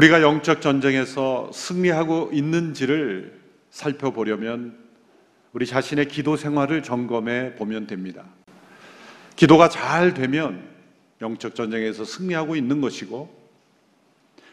우리가 0.00 0.22
영적 0.22 0.62
전쟁에서 0.62 1.50
승리하고 1.52 2.30
있는지를 2.32 3.38
살펴보려면 3.68 4.78
우리 5.52 5.66
자신의 5.66 6.08
기도 6.08 6.36
생활을 6.38 6.82
점검해 6.82 7.56
보면 7.56 7.86
됩니다. 7.86 8.24
기도가 9.36 9.68
잘 9.68 10.14
되면 10.14 10.66
영적 11.20 11.54
전쟁에서 11.54 12.06
승리하고 12.06 12.56
있는 12.56 12.80
것이고 12.80 13.28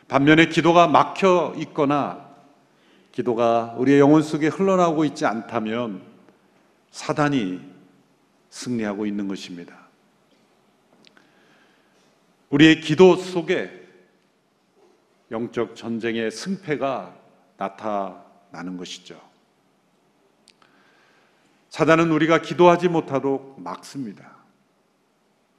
반면에 0.09 0.47
기도가 0.47 0.87
막혀 0.87 1.55
있거나 1.59 2.27
기도가 3.13 3.73
우리의 3.77 4.01
영혼 4.01 4.23
속에 4.23 4.47
흘러나오고 4.47 5.05
있지 5.05 5.25
않다면 5.25 6.01
사단이 6.91 7.61
승리하고 8.49 9.05
있는 9.05 9.29
것입니다. 9.29 9.87
우리의 12.49 12.81
기도 12.81 13.15
속에 13.15 13.86
영적 15.31 15.75
전쟁의 15.75 16.31
승패가 16.31 17.15
나타나는 17.57 18.77
것이죠. 18.77 19.19
사단은 21.69 22.11
우리가 22.11 22.41
기도하지 22.41 22.87
못하도록 22.87 23.61
막습니다. 23.61 24.37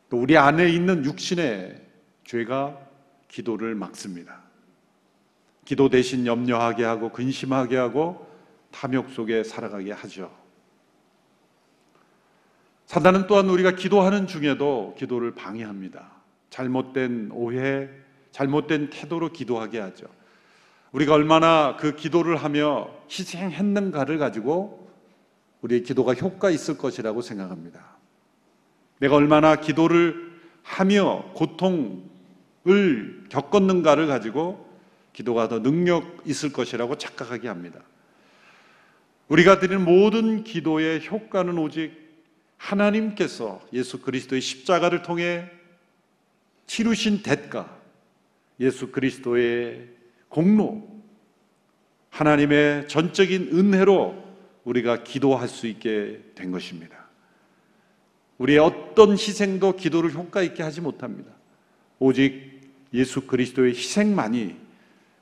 또 0.08 0.18
우리 0.18 0.36
안에 0.36 0.68
있는 0.70 1.04
육신의 1.04 1.86
죄가 2.24 2.78
기도를 3.28 3.74
막습니다. 3.74 4.40
기도 5.64 5.90
대신 5.90 6.26
염려하게 6.26 6.84
하고 6.84 7.12
근심하게 7.12 7.76
하고 7.76 8.26
탐욕 8.70 9.10
속에 9.10 9.44
살아가게 9.44 9.92
하죠. 9.92 10.34
사단은 12.86 13.26
또한 13.26 13.50
우리가 13.50 13.72
기도하는 13.72 14.26
중에도 14.26 14.94
기도를 14.98 15.34
방해합니다. 15.34 16.10
잘못된 16.48 17.30
오해, 17.32 17.90
잘못된 18.38 18.90
태도로 18.90 19.32
기도하게 19.32 19.80
하죠. 19.80 20.06
우리가 20.92 21.14
얼마나 21.14 21.76
그 21.76 21.96
기도를 21.96 22.36
하며 22.36 22.88
희생했는가를 23.10 24.18
가지고 24.18 24.88
우리의 25.62 25.82
기도가 25.82 26.14
효과 26.14 26.48
있을 26.48 26.78
것이라고 26.78 27.20
생각합니다. 27.20 27.96
내가 29.00 29.16
얼마나 29.16 29.56
기도를 29.56 30.38
하며 30.62 31.24
고통을 31.34 33.24
겪었는가를 33.28 34.06
가지고 34.06 34.68
기도가 35.12 35.48
더 35.48 35.60
능력 35.60 36.22
있을 36.24 36.52
것이라고 36.52 36.96
착각하게 36.96 37.48
합니다. 37.48 37.80
우리가 39.26 39.58
드리는 39.58 39.84
모든 39.84 40.44
기도의 40.44 41.04
효과는 41.08 41.58
오직 41.58 41.92
하나님께서 42.56 43.60
예수 43.72 44.00
그리스도의 44.00 44.40
십자가를 44.40 45.02
통해 45.02 45.50
치르신 46.66 47.22
대가, 47.22 47.77
예수 48.60 48.90
그리스도의 48.90 49.88
공로, 50.28 50.86
하나님의 52.10 52.88
전적인 52.88 53.50
은혜로 53.52 54.24
우리가 54.64 55.04
기도할 55.04 55.48
수 55.48 55.66
있게 55.66 56.20
된 56.34 56.50
것입니다. 56.50 57.08
우리의 58.38 58.58
어떤 58.58 59.12
희생도 59.12 59.76
기도를 59.76 60.12
효과 60.12 60.42
있게 60.42 60.62
하지 60.62 60.80
못합니다. 60.80 61.32
오직 61.98 62.60
예수 62.94 63.22
그리스도의 63.22 63.74
희생만이 63.74 64.56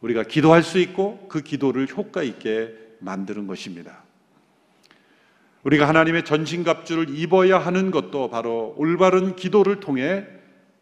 우리가 0.01 0.25
기도할 0.25 0.63
수 0.63 0.79
있고 0.79 1.27
그 1.29 1.43
기도를 1.43 1.89
효과 1.97 2.23
있게 2.23 2.75
만드는 3.01 3.47
것입니다. 3.47 4.05
우리가 5.63 5.89
하나님의 5.89 6.25
전신갑주를 6.25 7.17
입어야 7.19 7.59
하는 7.59 7.91
것도 7.91 8.31
바로 8.31 8.75
올바른 8.77 9.35
기도를 9.35 9.81
통해 9.81 10.25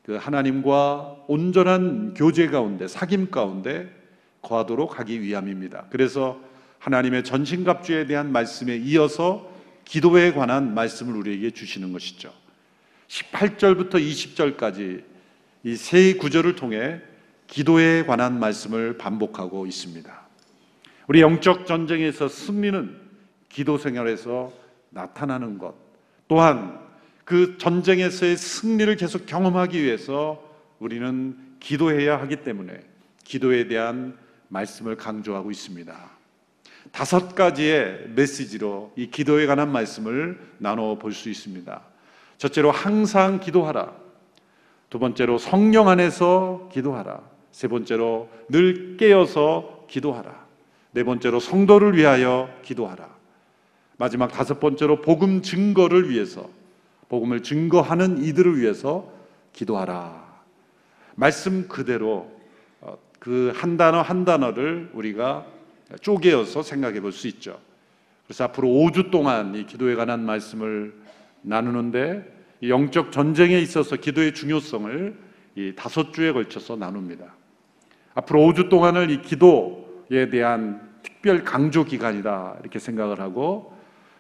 그 0.04 0.16
하나님과 0.16 1.24
온전한 1.28 2.14
교제 2.14 2.48
가운데 2.48 2.86
사귐 2.86 3.30
가운데 3.30 3.90
거하도록 4.42 4.98
하기 5.00 5.22
위함입니다. 5.22 5.86
그래서 5.90 6.38
하나님의 6.78 7.24
전신갑주에 7.24 8.06
대한 8.06 8.30
말씀에 8.30 8.76
이어서 8.76 9.50
기도에 9.84 10.32
관한 10.32 10.74
말씀을 10.74 11.16
우리에게 11.16 11.50
주시는 11.50 11.92
것이죠. 11.92 12.32
18절부터 13.08 13.94
20절까지 13.94 15.14
이 15.64 15.76
세 15.76 16.14
구절을 16.14 16.56
통해 16.56 17.00
기도에 17.46 18.04
관한 18.04 18.38
말씀을 18.38 18.98
반복하고 18.98 19.66
있습니다. 19.66 20.20
우리 21.08 21.22
영적 21.22 21.66
전쟁에서 21.66 22.28
승리는 22.28 23.00
기도 23.48 23.78
생활에서 23.78 24.52
나타나는 24.90 25.56
것, 25.58 25.74
또한 26.28 26.83
그 27.24 27.56
전쟁에서의 27.58 28.36
승리를 28.36 28.94
계속 28.96 29.26
경험하기 29.26 29.82
위해서 29.82 30.42
우리는 30.78 31.36
기도해야 31.60 32.20
하기 32.20 32.36
때문에 32.36 32.80
기도에 33.24 33.68
대한 33.68 34.16
말씀을 34.48 34.96
강조하고 34.96 35.50
있습니다. 35.50 36.14
다섯 36.92 37.34
가지의 37.34 38.10
메시지로 38.14 38.92
이 38.96 39.10
기도에 39.10 39.46
관한 39.46 39.72
말씀을 39.72 40.38
나눠 40.58 40.98
볼 40.98 41.12
수 41.12 41.30
있습니다. 41.30 41.82
첫째로 42.36 42.70
항상 42.70 43.40
기도하라. 43.40 43.94
두 44.90 44.98
번째로 44.98 45.38
성령 45.38 45.88
안에서 45.88 46.68
기도하라. 46.72 47.20
세 47.52 47.68
번째로 47.68 48.28
늘 48.48 48.96
깨어서 48.98 49.86
기도하라. 49.88 50.44
네 50.92 51.02
번째로 51.04 51.40
성도를 51.40 51.96
위하여 51.96 52.48
기도하라. 52.62 53.08
마지막 53.96 54.30
다섯 54.30 54.60
번째로 54.60 55.00
복음 55.00 55.42
증거를 55.42 56.10
위해서 56.10 56.48
복음을 57.08 57.42
증거하는 57.42 58.22
이들을 58.22 58.58
위해서 58.58 59.12
기도하라. 59.52 60.24
말씀 61.14 61.68
그대로 61.68 62.30
어, 62.80 62.98
그한 63.18 63.76
단어 63.76 64.02
한 64.02 64.24
단어를 64.24 64.90
우리가 64.94 65.46
쪼개어서 66.00 66.62
생각해 66.62 67.00
볼 67.00 67.12
수 67.12 67.28
있죠. 67.28 67.58
그래서 68.26 68.44
앞으로 68.44 68.68
5주 68.68 69.10
동안 69.10 69.54
이 69.54 69.66
기도에 69.66 69.94
관한 69.94 70.24
말씀을 70.24 70.94
나누는데 71.42 72.32
영적 72.62 73.12
전쟁에 73.12 73.58
있어서 73.58 73.96
기도의 73.96 74.32
중요성을 74.34 75.18
이 75.56 75.72
다섯 75.76 76.12
주에 76.12 76.32
걸쳐서 76.32 76.76
나눕니다. 76.76 77.34
앞으로 78.14 78.40
5주 78.40 78.70
동안을 78.70 79.10
이 79.10 79.22
기도에 79.22 80.30
대한 80.30 80.94
특별 81.02 81.44
강조 81.44 81.84
기간이다 81.84 82.56
이렇게 82.60 82.78
생각을 82.78 83.20
하고 83.20 83.73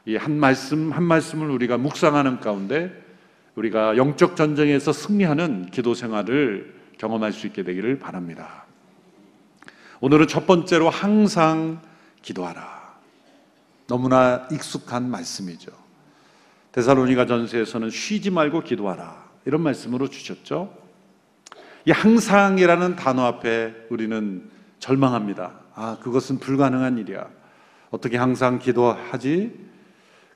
이 0.06 0.16
한 0.16 0.38
말씀 0.38 0.92
한 0.92 1.02
말씀을 1.02 1.50
우리가 1.50 1.78
묵상하는 1.78 2.40
가운데 2.40 2.92
우리가 3.54 3.96
영적 3.96 4.36
전쟁에서 4.36 4.92
승리하는 4.92 5.70
기도 5.70 5.94
생활을 5.94 6.74
경험할 6.98 7.32
수 7.32 7.46
있게 7.46 7.62
되기를 7.62 7.98
바랍니다. 7.98 8.64
오늘은 10.00 10.26
첫 10.26 10.46
번째로 10.46 10.90
항상 10.90 11.80
기도하라. 12.20 12.94
너무나 13.86 14.46
익숙한 14.50 15.10
말씀이죠. 15.10 15.70
데살로니가 16.72 17.26
전서에서는 17.26 17.90
쉬지 17.90 18.30
말고 18.30 18.62
기도하라. 18.62 19.24
이런 19.44 19.62
말씀으로 19.62 20.08
주셨죠. 20.08 20.76
이 21.86 21.90
항상이라는 21.92 22.96
단어 22.96 23.24
앞에 23.24 23.74
우리는 23.90 24.50
절망합니다. 24.78 25.52
아, 25.74 25.98
그것은 26.02 26.38
불가능한 26.38 26.98
일이야. 26.98 27.28
어떻게 27.90 28.16
항상 28.16 28.58
기도하지? 28.58 29.73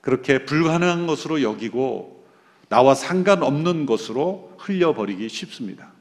그렇게 0.01 0.45
불가능한 0.45 1.07
것으로 1.07 1.43
여기고 1.43 2.25
나와 2.69 2.95
상관없는 2.95 3.87
것으로 3.87 4.55
흘려버리기 4.59 5.29
쉽습니다. 5.29 5.93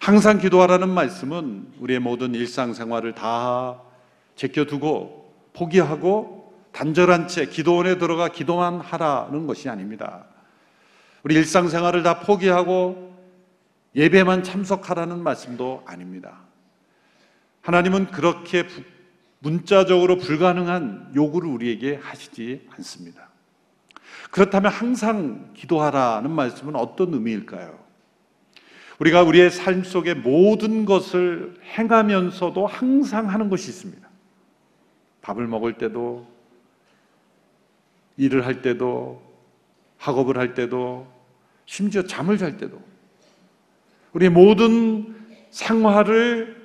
항상 0.00 0.38
기도하라는 0.38 0.88
말씀은 0.88 1.74
우리의 1.78 2.00
모든 2.00 2.34
일상생활을 2.34 3.14
다 3.14 3.80
제껴두고 4.34 5.34
포기하고 5.52 6.54
단절한 6.72 7.28
채 7.28 7.46
기도원에 7.46 7.98
들어가 7.98 8.28
기도만 8.28 8.80
하라는 8.80 9.46
것이 9.46 9.68
아닙니다. 9.68 10.24
우리 11.22 11.34
일상생활을 11.34 12.02
다 12.02 12.20
포기하고 12.20 13.14
예배만 13.94 14.42
참석하라는 14.42 15.22
말씀도 15.22 15.82
아닙니다. 15.86 16.38
하나님은 17.62 18.06
그렇게 18.06 18.66
문자적으로 19.40 20.18
불가능한 20.18 21.12
요구를 21.14 21.48
우리에게 21.48 21.96
하시지 21.96 22.66
않습니다. 22.76 23.28
그렇다면 24.30 24.70
항상 24.70 25.50
기도하라는 25.54 26.30
말씀은 26.30 26.76
어떤 26.76 27.12
의미일까요? 27.14 27.78
우리가 29.00 29.22
우리의 29.22 29.50
삶 29.50 29.82
속에 29.82 30.12
모든 30.14 30.84
것을 30.84 31.54
행하면서도 31.64 32.66
항상 32.66 33.30
하는 33.30 33.48
것이 33.48 33.70
있습니다. 33.70 34.06
밥을 35.22 35.46
먹을 35.46 35.78
때도, 35.78 36.26
일을 38.18 38.44
할 38.44 38.60
때도, 38.60 39.22
학업을 39.96 40.36
할 40.36 40.52
때도, 40.52 41.10
심지어 41.64 42.02
잠을 42.02 42.36
잘 42.36 42.58
때도, 42.58 42.80
우리의 44.12 44.30
모든 44.30 45.16
생활을 45.50 46.60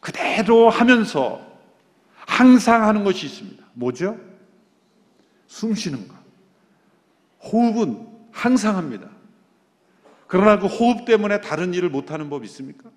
그대로 0.00 0.70
하면서 0.70 1.47
항상 2.28 2.84
하는 2.86 3.04
것이 3.04 3.24
있습니다. 3.24 3.64
뭐죠? 3.72 4.16
숨 5.46 5.74
쉬는 5.74 6.06
것. 6.06 6.14
호흡은 7.40 8.06
항상 8.30 8.76
합니다. 8.76 9.08
그러나 10.26 10.58
그 10.58 10.66
호흡 10.66 11.06
때문에 11.06 11.40
다른 11.40 11.72
일을 11.72 11.88
못하는 11.88 12.28
법 12.28 12.44
있습니까? 12.44 12.90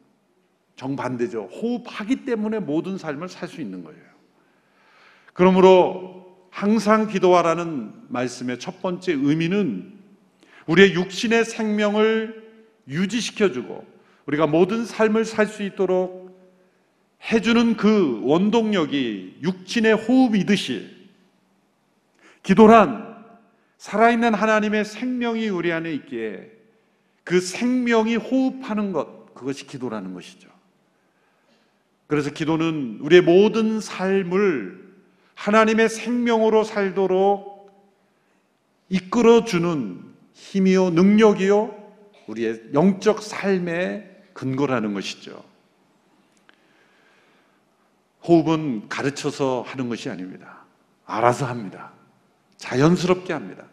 정반대죠. 0.75 1.44
호흡하기 1.45 2.25
때문에 2.25 2.60
모든 2.60 2.98
삶을 2.98 3.30
살 3.30 3.48
수 3.48 3.62
있는 3.62 3.86
거예요. 3.86 4.01
그러므로 5.34 6.45
항상 6.50 7.07
기도하라는 7.07 7.94
말씀의 8.10 8.60
첫 8.60 8.81
번째 8.81 9.13
의미는 9.13 9.94
우리의 10.68 10.94
육신의 10.94 11.45
생명을 11.45 12.51
유지시켜주고 12.89 13.86
우리가 14.25 14.45
모든 14.45 14.86
삶을 14.86 15.24
살 15.24 15.48
수 15.48 15.63
있도록 15.63 16.21
해주는 17.30 17.78
그 17.78 18.22
원동력이 18.24 19.40
육신의 19.44 19.94
호흡이듯이 19.94 20.90
기도란 22.44 23.12
살아있는 23.78 24.34
하나님의 24.34 24.86
생명이 24.86 25.50
우리 25.50 25.72
안에 25.72 25.94
있기에 25.94 26.52
그 27.24 27.40
생명이 27.40 28.16
호흡하는 28.16 28.92
것, 28.92 29.34
그것이 29.34 29.68
기도라는 29.68 30.14
것이죠. 30.14 30.50
그래서 32.08 32.32
기도는 32.32 33.00
우리의 33.02 33.22
모든 33.22 33.80
삶을 33.80 34.92
하나님의 35.36 35.90
생명으로 35.90 36.64
살도록 36.64 37.72
이끌어주는 38.90 40.04
힘이요, 40.34 40.90
능력이요, 40.92 41.76
우리의 42.28 42.62
영적 42.74 43.24
삶의 43.24 44.10
근거라는 44.34 44.94
것이죠. 44.94 45.50
호흡은 48.28 48.88
가르쳐서 48.90 49.64
하는 49.68 49.90
것이 49.90 50.10
아닙니다. 50.10 50.66
알아서 51.06 51.46
합니다. 51.46 51.92
자연스럽게 52.58 53.34
합니다. 53.34 53.66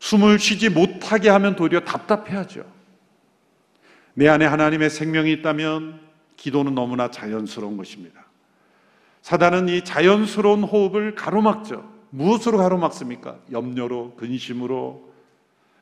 숨을 0.00 0.38
쉬지 0.38 0.68
못하게 0.68 1.28
하면 1.30 1.56
도리어 1.56 1.80
답답해하죠. 1.80 2.64
내 4.14 4.28
안에 4.28 4.44
하나님의 4.44 4.90
생명이 4.90 5.32
있다면 5.32 6.00
기도는 6.36 6.74
너무나 6.74 7.10
자연스러운 7.10 7.76
것입니다. 7.76 8.26
사단은 9.22 9.68
이 9.68 9.84
자연스러운 9.84 10.62
호흡을 10.62 11.14
가로막죠. 11.14 11.98
무엇으로 12.10 12.58
가로막습니까? 12.58 13.38
염려로, 13.52 14.14
근심으로, 14.16 15.12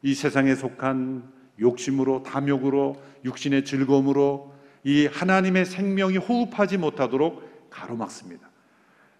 이 0.02 0.14
세상에 0.14 0.54
속한 0.54 1.24
욕심으로, 1.60 2.22
탐욕으로, 2.22 3.00
육신의 3.24 3.64
즐거움으로 3.64 4.52
이 4.84 5.06
하나님의 5.06 5.64
생명이 5.64 6.16
호흡하지 6.16 6.78
못하도록 6.78 7.45
가로막습니다. 7.76 8.48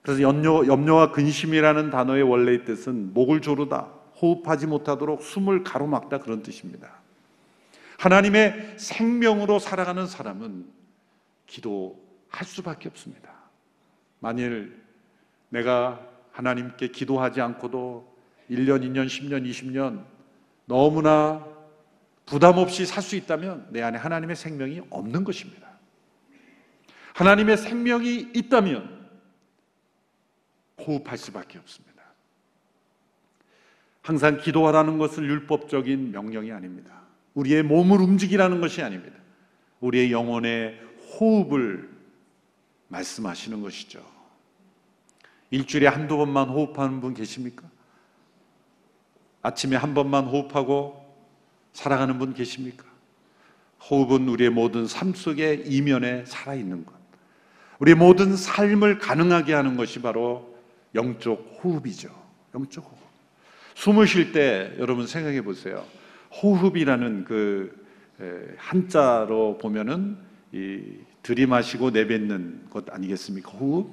그래서 0.02 0.22
염려, 0.22 0.66
염려와 0.66 1.12
근심이라는 1.12 1.90
단어의 1.90 2.22
원래의 2.22 2.64
뜻은 2.64 3.12
목을 3.12 3.40
조르다, 3.40 3.88
호흡하지 4.20 4.66
못하도록 4.66 5.22
숨을 5.22 5.62
가로막다 5.62 6.20
그런 6.20 6.42
뜻입니다. 6.42 7.00
하나님의 7.98 8.74
생명으로 8.76 9.58
살아가는 9.58 10.06
사람은 10.06 10.66
기도할 11.46 12.44
수밖에 12.44 12.88
없습니다. 12.88 13.30
만일 14.20 14.82
내가 15.48 16.00
하나님께 16.32 16.88
기도하지 16.88 17.40
않고도 17.40 18.16
1년, 18.50 18.82
2년, 18.82 19.06
10년, 19.06 19.48
20년 19.48 20.04
너무나 20.66 21.44
부담 22.26 22.58
없이 22.58 22.86
살 22.86 23.02
수 23.02 23.16
있다면 23.16 23.68
내 23.70 23.82
안에 23.82 23.98
하나님의 23.98 24.36
생명이 24.36 24.82
없는 24.90 25.24
것입니다. 25.24 25.75
하나님의 27.16 27.56
생명이 27.56 28.32
있다면 28.34 29.08
호흡할 30.86 31.16
수밖에 31.16 31.58
없습니다. 31.58 32.02
항상 34.02 34.38
기도하라는 34.38 34.98
것은 34.98 35.24
율법적인 35.24 36.12
명령이 36.12 36.52
아닙니다. 36.52 37.00
우리의 37.32 37.62
몸을 37.62 38.02
움직이라는 38.02 38.60
것이 38.60 38.82
아닙니다. 38.82 39.16
우리의 39.80 40.12
영혼의 40.12 40.78
호흡을 41.18 41.88
말씀하시는 42.88 43.62
것이죠. 43.62 44.04
일주일에 45.50 45.86
한두 45.86 46.18
번만 46.18 46.50
호흡하는 46.50 47.00
분 47.00 47.14
계십니까? 47.14 47.66
아침에 49.40 49.76
한 49.76 49.94
번만 49.94 50.26
호흡하고 50.26 51.02
살아가는 51.72 52.18
분 52.18 52.34
계십니까? 52.34 52.84
호흡은 53.90 54.28
우리의 54.28 54.50
모든 54.50 54.86
삶 54.86 55.14
속의 55.14 55.66
이면에 55.66 56.26
살아있는 56.26 56.84
것. 56.84 57.05
우리의 57.78 57.94
모든 57.96 58.36
삶을 58.36 58.98
가능하게 58.98 59.52
하는 59.52 59.76
것이 59.76 60.00
바로 60.00 60.56
영적 60.94 61.60
호흡이죠. 61.62 62.08
영적 62.54 62.84
호흡. 62.84 62.96
숨을 63.74 64.06
쉴 64.06 64.32
때 64.32 64.72
여러분 64.78 65.06
생각해 65.06 65.42
보세요. 65.42 65.84
호흡이라는 66.42 67.24
그 67.24 67.86
한자로 68.56 69.58
보면은 69.58 70.16
이 70.52 70.80
들이마시고 71.22 71.90
내뱉는 71.90 72.70
것 72.70 72.84
아니겠습니까? 72.90 73.50
호흡. 73.50 73.90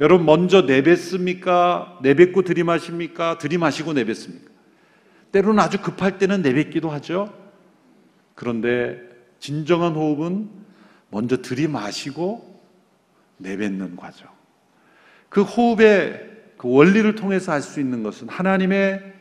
여러분 0.00 0.26
먼저 0.26 0.62
내뱉습니까? 0.62 2.00
내뱉고 2.02 2.42
들이마십니까? 2.42 3.38
들이마시고 3.38 3.94
내뱉습니까? 3.94 4.50
때로는 5.32 5.58
아주 5.58 5.80
급할 5.80 6.18
때는 6.18 6.42
내뱉기도 6.42 6.90
하죠. 6.90 7.32
그런데 8.34 9.00
진정한 9.38 9.94
호흡은 9.94 10.50
먼저 11.10 11.40
들이마시고 11.40 12.45
내뱉는 13.38 13.96
과정. 13.96 14.28
그 15.28 15.42
호흡의 15.42 16.30
그 16.56 16.68
원리를 16.70 17.14
통해서 17.14 17.52
할 17.52 17.62
수 17.62 17.80
있는 17.80 18.02
것은 18.02 18.28
하나님의 18.28 19.14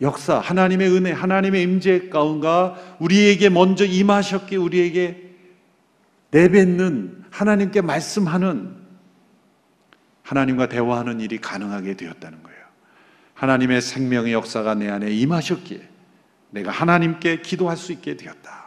역사, 0.00 0.38
하나님의 0.38 0.90
은혜, 0.90 1.10
하나님의 1.10 1.62
임재 1.62 2.08
가운가 2.10 2.76
우리에게 3.00 3.48
먼저 3.48 3.84
임하셨기에 3.84 4.58
우리에게 4.58 5.30
내뱉는 6.30 7.24
하나님께 7.30 7.80
말씀하는 7.80 8.76
하나님과 10.22 10.68
대화하는 10.68 11.20
일이 11.20 11.38
가능하게 11.38 11.94
되었다는 11.94 12.42
거예요. 12.42 12.58
하나님의 13.34 13.80
생명의 13.80 14.32
역사가 14.32 14.74
내 14.74 14.88
안에 14.90 15.10
임하셨기에 15.10 15.88
내가 16.50 16.70
하나님께 16.70 17.42
기도할 17.42 17.76
수 17.76 17.92
있게 17.92 18.16
되었다. 18.16 18.66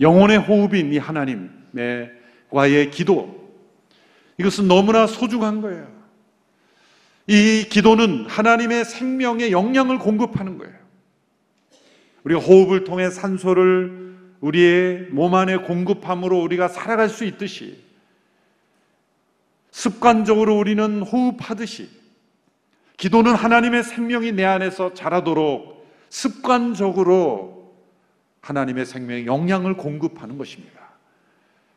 영혼의 0.00 0.38
호흡인 0.38 0.92
이 0.92 0.98
하나님 0.98 1.50
과의 2.50 2.90
기도 2.90 3.46
이것은 4.38 4.68
너무나 4.68 5.06
소중한 5.06 5.60
거예요. 5.60 5.88
이 7.26 7.66
기도는 7.68 8.26
하나님의 8.26 8.84
생명의 8.84 9.50
영양을 9.50 9.98
공급하는 9.98 10.58
거예요. 10.58 10.74
우리가 12.24 12.40
호흡을 12.40 12.84
통해 12.84 13.10
산소를 13.10 14.16
우리의 14.40 15.08
몸 15.10 15.34
안에 15.34 15.56
공급함으로 15.58 16.40
우리가 16.42 16.68
살아갈 16.68 17.08
수 17.08 17.24
있듯이 17.24 17.82
습관적으로 19.70 20.56
우리는 20.56 21.02
호흡하듯이 21.02 21.88
기도는 22.96 23.34
하나님의 23.34 23.82
생명이 23.82 24.32
내 24.32 24.44
안에서 24.44 24.94
자라도록 24.94 25.86
습관적으로 26.08 27.74
하나님의 28.40 28.86
생명의 28.86 29.26
영양을 29.26 29.76
공급하는 29.76 30.38
것입니다. 30.38 30.75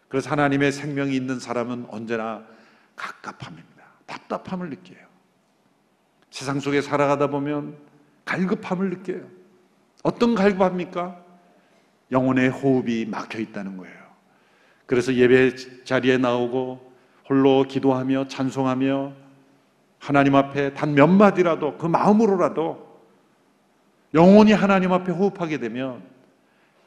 그래서 0.10 0.30
하나님의 0.32 0.72
생명이 0.72 1.16
있는 1.16 1.40
사람은 1.40 1.86
언제나 1.90 2.44
갑갑함입니다. 2.96 3.70
답답함을 4.08 4.70
느껴요. 4.70 4.98
세상 6.32 6.60
속에 6.60 6.82
살아가다 6.82 7.28
보면 7.28 7.78
갈급함을 8.26 8.90
느껴요. 8.90 9.22
어떤 10.04 10.36
갈급합니까? 10.36 11.24
영혼의 12.12 12.50
호흡이 12.50 13.06
막혀 13.06 13.40
있다는 13.40 13.78
거예요. 13.78 13.96
그래서 14.88 15.14
예배 15.14 15.84
자리에 15.86 16.18
나오고 16.18 16.92
홀로 17.30 17.64
기도하며 17.64 18.28
찬송하며 18.28 19.14
하나님 20.00 20.36
앞에 20.36 20.74
단 20.74 20.96
몇 20.96 21.08
마디라도 21.08 21.78
그 21.78 21.86
마음으로라도 21.86 22.90
영혼이 24.16 24.54
하나님 24.54 24.92
앞에 24.92 25.12
호흡하게 25.12 25.60
되면 25.60 26.02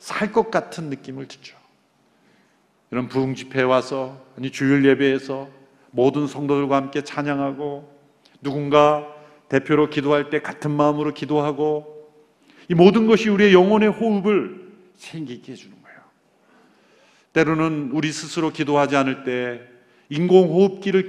살 0.00 0.32
것 0.32 0.50
같은 0.50 0.90
느낌을 0.90 1.28
주죠. 1.28 1.56
이런 2.92 3.08
부흥 3.08 3.34
집회에 3.34 3.62
와서 3.62 4.22
아니 4.36 4.50
주일 4.50 4.84
예배에서 4.84 5.48
모든 5.90 6.26
성도들과 6.26 6.76
함께 6.76 7.02
찬양하고 7.02 7.90
누군가 8.42 9.08
대표로 9.48 9.88
기도할 9.88 10.28
때 10.28 10.42
같은 10.42 10.70
마음으로 10.70 11.14
기도하고 11.14 12.10
이 12.68 12.74
모든 12.74 13.06
것이 13.06 13.30
우리의 13.30 13.54
영혼의 13.54 13.88
호흡을 13.88 14.72
생기게 14.96 15.52
해주는 15.52 15.74
거예요. 15.82 15.98
때로는 17.32 17.90
우리 17.92 18.12
스스로 18.12 18.52
기도하지 18.52 18.94
않을 18.96 19.24
때 19.24 19.62
인공호흡기를 20.10 21.08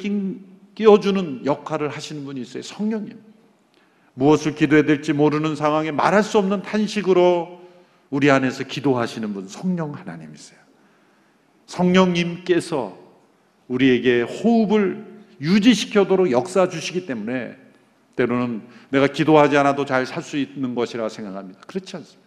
끼워주는 0.75 1.45
역할을 1.45 1.89
하시는 1.89 2.23
분이 2.23 2.39
있어요. 2.41 2.63
성령님. 2.63 3.19
무엇을 4.13 4.55
기도해야 4.55 4.85
될지 4.85 5.11
모르는 5.11 5.57
상황에 5.57 5.91
말할 5.91 6.23
수 6.23 6.37
없는 6.37 6.61
탄식으로 6.61 7.61
우리 8.09 8.31
안에서 8.31 8.63
기도하시는 8.63 9.33
분, 9.33 9.47
성령 9.49 9.93
하나님이세요. 9.93 10.62
성령님께서 11.65 12.97
우리에게 13.67 14.21
호흡을 14.21 15.05
유지시켜도록 15.41 16.31
역사 16.31 16.69
주시기 16.69 17.05
때문에 17.05 17.57
때로는 18.15 18.61
내가 18.89 19.07
기도하지 19.07 19.57
않아도 19.57 19.85
잘 19.85 20.05
살 20.05 20.21
수 20.21 20.37
있는 20.37 20.75
것이라 20.75 21.09
생각합니다. 21.09 21.61
그렇지 21.61 21.95
않습니다. 21.97 22.23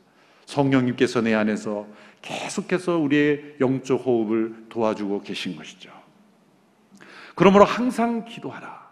성령님께서 0.46 1.20
내 1.22 1.34
안에서 1.34 1.86
계속해서 2.22 2.98
우리의 2.98 3.56
영적 3.60 4.04
호흡을 4.04 4.66
도와주고 4.68 5.22
계신 5.22 5.56
것이죠. 5.56 5.90
그러므로 7.34 7.64
항상 7.64 8.24
기도하라. 8.24 8.86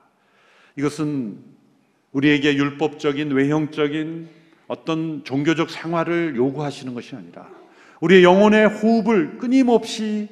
이것은 0.77 1.39
우리에게 2.13 2.55
율법적인 2.55 3.31
외형적인 3.33 4.29
어떤 4.69 5.25
종교적 5.25 5.71
생활을 5.71 6.37
요구하시는 6.37 6.95
것이 6.95 7.17
아니라 7.17 7.49
우리의 8.05 8.23
영혼의 8.23 8.69
호흡을 8.69 9.39
끊임없이 9.39 10.29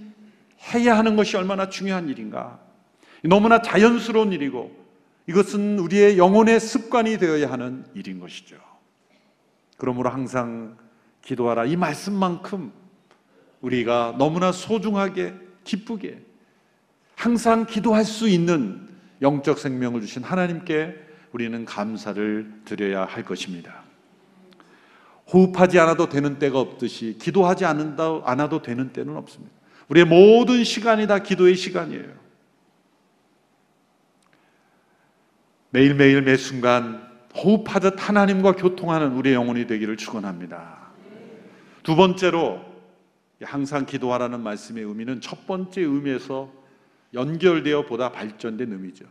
해야 0.74 0.98
하는 0.98 1.16
것이 1.16 1.38
얼마나 1.38 1.70
중요한 1.70 2.10
일인가. 2.10 2.60
너무나 3.24 3.62
자연스러운 3.62 4.32
일이고 4.32 4.70
이것은 5.26 5.78
우리의 5.78 6.18
영혼의 6.18 6.60
습관이 6.60 7.16
되어야 7.16 7.50
하는 7.50 7.86
일인 7.94 8.20
것이죠. 8.20 8.56
그러므로 9.78 10.10
항상 10.10 10.76
기도하라. 11.22 11.64
이 11.64 11.76
말씀만큼 11.76 12.72
우리가 13.62 14.16
너무나 14.18 14.52
소중하게 14.52 15.32
기쁘게 15.64 16.20
항상 17.16 17.64
기도할 17.64 18.04
수 18.04 18.28
있는 18.28 18.86
영적 19.22 19.58
생명을 19.58 20.02
주신 20.02 20.22
하나님께 20.22 20.94
우리는 21.32 21.64
감사를 21.64 22.52
드려야 22.66 23.06
할 23.06 23.24
것입니다. 23.24 23.82
호흡하지 25.32 25.78
않아도 25.78 26.08
되는 26.08 26.38
때가 26.38 26.58
없듯이 26.60 27.16
기도하지 27.20 27.64
않는다, 27.64 28.20
않아도 28.24 28.60
되는 28.60 28.92
때는 28.92 29.16
없습니다. 29.16 29.54
우리의 29.88 30.06
모든 30.06 30.64
시간이 30.64 31.06
다 31.06 31.20
기도의 31.20 31.56
시간이에요. 31.56 32.22
매일매일 35.70 36.22
매 36.22 36.36
순간 36.36 37.10
호흡하듯 37.34 37.94
하나님과 37.96 38.52
교통하는 38.52 39.12
우리의 39.14 39.34
영혼이 39.34 39.66
되기를 39.66 39.96
축원합니다. 39.96 40.82
두 41.82 41.96
번째로 41.96 42.60
항상 43.40 43.86
기도하라는 43.86 44.40
말씀의 44.40 44.84
의미는 44.84 45.20
첫 45.20 45.46
번째 45.46 45.80
의미에서 45.80 46.52
연결되어 47.14 47.86
보다 47.86 48.12
발전된 48.12 48.70
의미죠. 48.72 49.06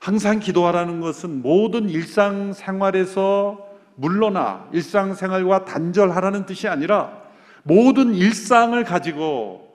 항상 0.00 0.40
기도하라는 0.40 1.00
것은 1.00 1.42
모든 1.42 1.88
일상생활에서 1.88 3.71
물러나 3.94 4.68
일상생활과 4.72 5.64
단절하라는 5.64 6.46
뜻이 6.46 6.68
아니라 6.68 7.22
모든 7.62 8.14
일상을 8.14 8.82
가지고 8.84 9.72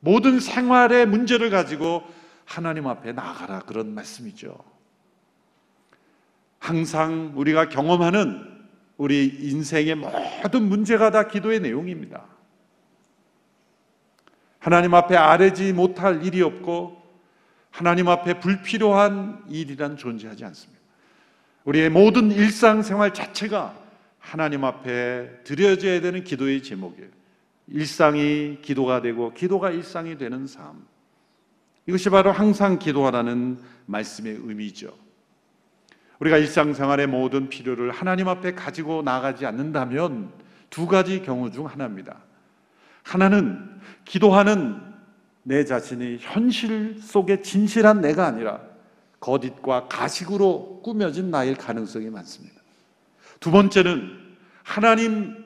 모든 0.00 0.40
생활의 0.40 1.06
문제를 1.06 1.50
가지고 1.50 2.02
하나님 2.44 2.86
앞에 2.86 3.12
나가라 3.12 3.60
그런 3.60 3.94
말씀이죠. 3.94 4.56
항상 6.58 7.32
우리가 7.36 7.68
경험하는 7.68 8.58
우리 8.96 9.26
인생의 9.26 9.94
모든 9.94 10.68
문제가 10.68 11.10
다 11.10 11.28
기도의 11.28 11.60
내용입니다. 11.60 12.24
하나님 14.58 14.94
앞에 14.94 15.16
아뢰지 15.16 15.72
못할 15.72 16.24
일이 16.24 16.42
없고 16.42 17.00
하나님 17.70 18.08
앞에 18.08 18.40
불필요한 18.40 19.44
일이란 19.48 19.96
존재하지 19.96 20.44
않습니다. 20.46 20.77
우리의 21.68 21.90
모든 21.90 22.30
일상생활 22.30 23.12
자체가 23.12 23.74
하나님 24.18 24.64
앞에 24.64 25.42
드려져야 25.44 26.00
되는 26.00 26.24
기도의 26.24 26.62
제목이에요. 26.62 27.10
일상이 27.66 28.58
기도가 28.62 29.02
되고 29.02 29.34
기도가 29.34 29.70
일상이 29.70 30.16
되는 30.16 30.46
삶. 30.46 30.86
이것이 31.86 32.08
바로 32.08 32.32
항상 32.32 32.78
기도하라는 32.78 33.58
말씀의 33.84 34.40
의미죠. 34.44 34.94
우리가 36.20 36.38
일상생활의 36.38 37.06
모든 37.06 37.50
필요를 37.50 37.90
하나님 37.90 38.28
앞에 38.28 38.54
가지고 38.54 39.02
나가지 39.02 39.44
않는다면 39.44 40.32
두 40.70 40.86
가지 40.86 41.20
경우 41.20 41.50
중 41.50 41.66
하나입니다. 41.66 42.16
하나는 43.02 43.78
기도하는 44.06 44.80
내 45.42 45.66
자신이 45.66 46.16
현실 46.20 46.98
속의 47.02 47.42
진실한 47.42 48.00
내가 48.00 48.26
아니라 48.26 48.58
거짓과 49.20 49.88
가식으로 49.88 50.80
꾸며진 50.82 51.30
나일 51.30 51.56
가능성이 51.56 52.10
많습니다. 52.10 52.60
두 53.40 53.50
번째는 53.50 54.18
하나님을 54.62 55.44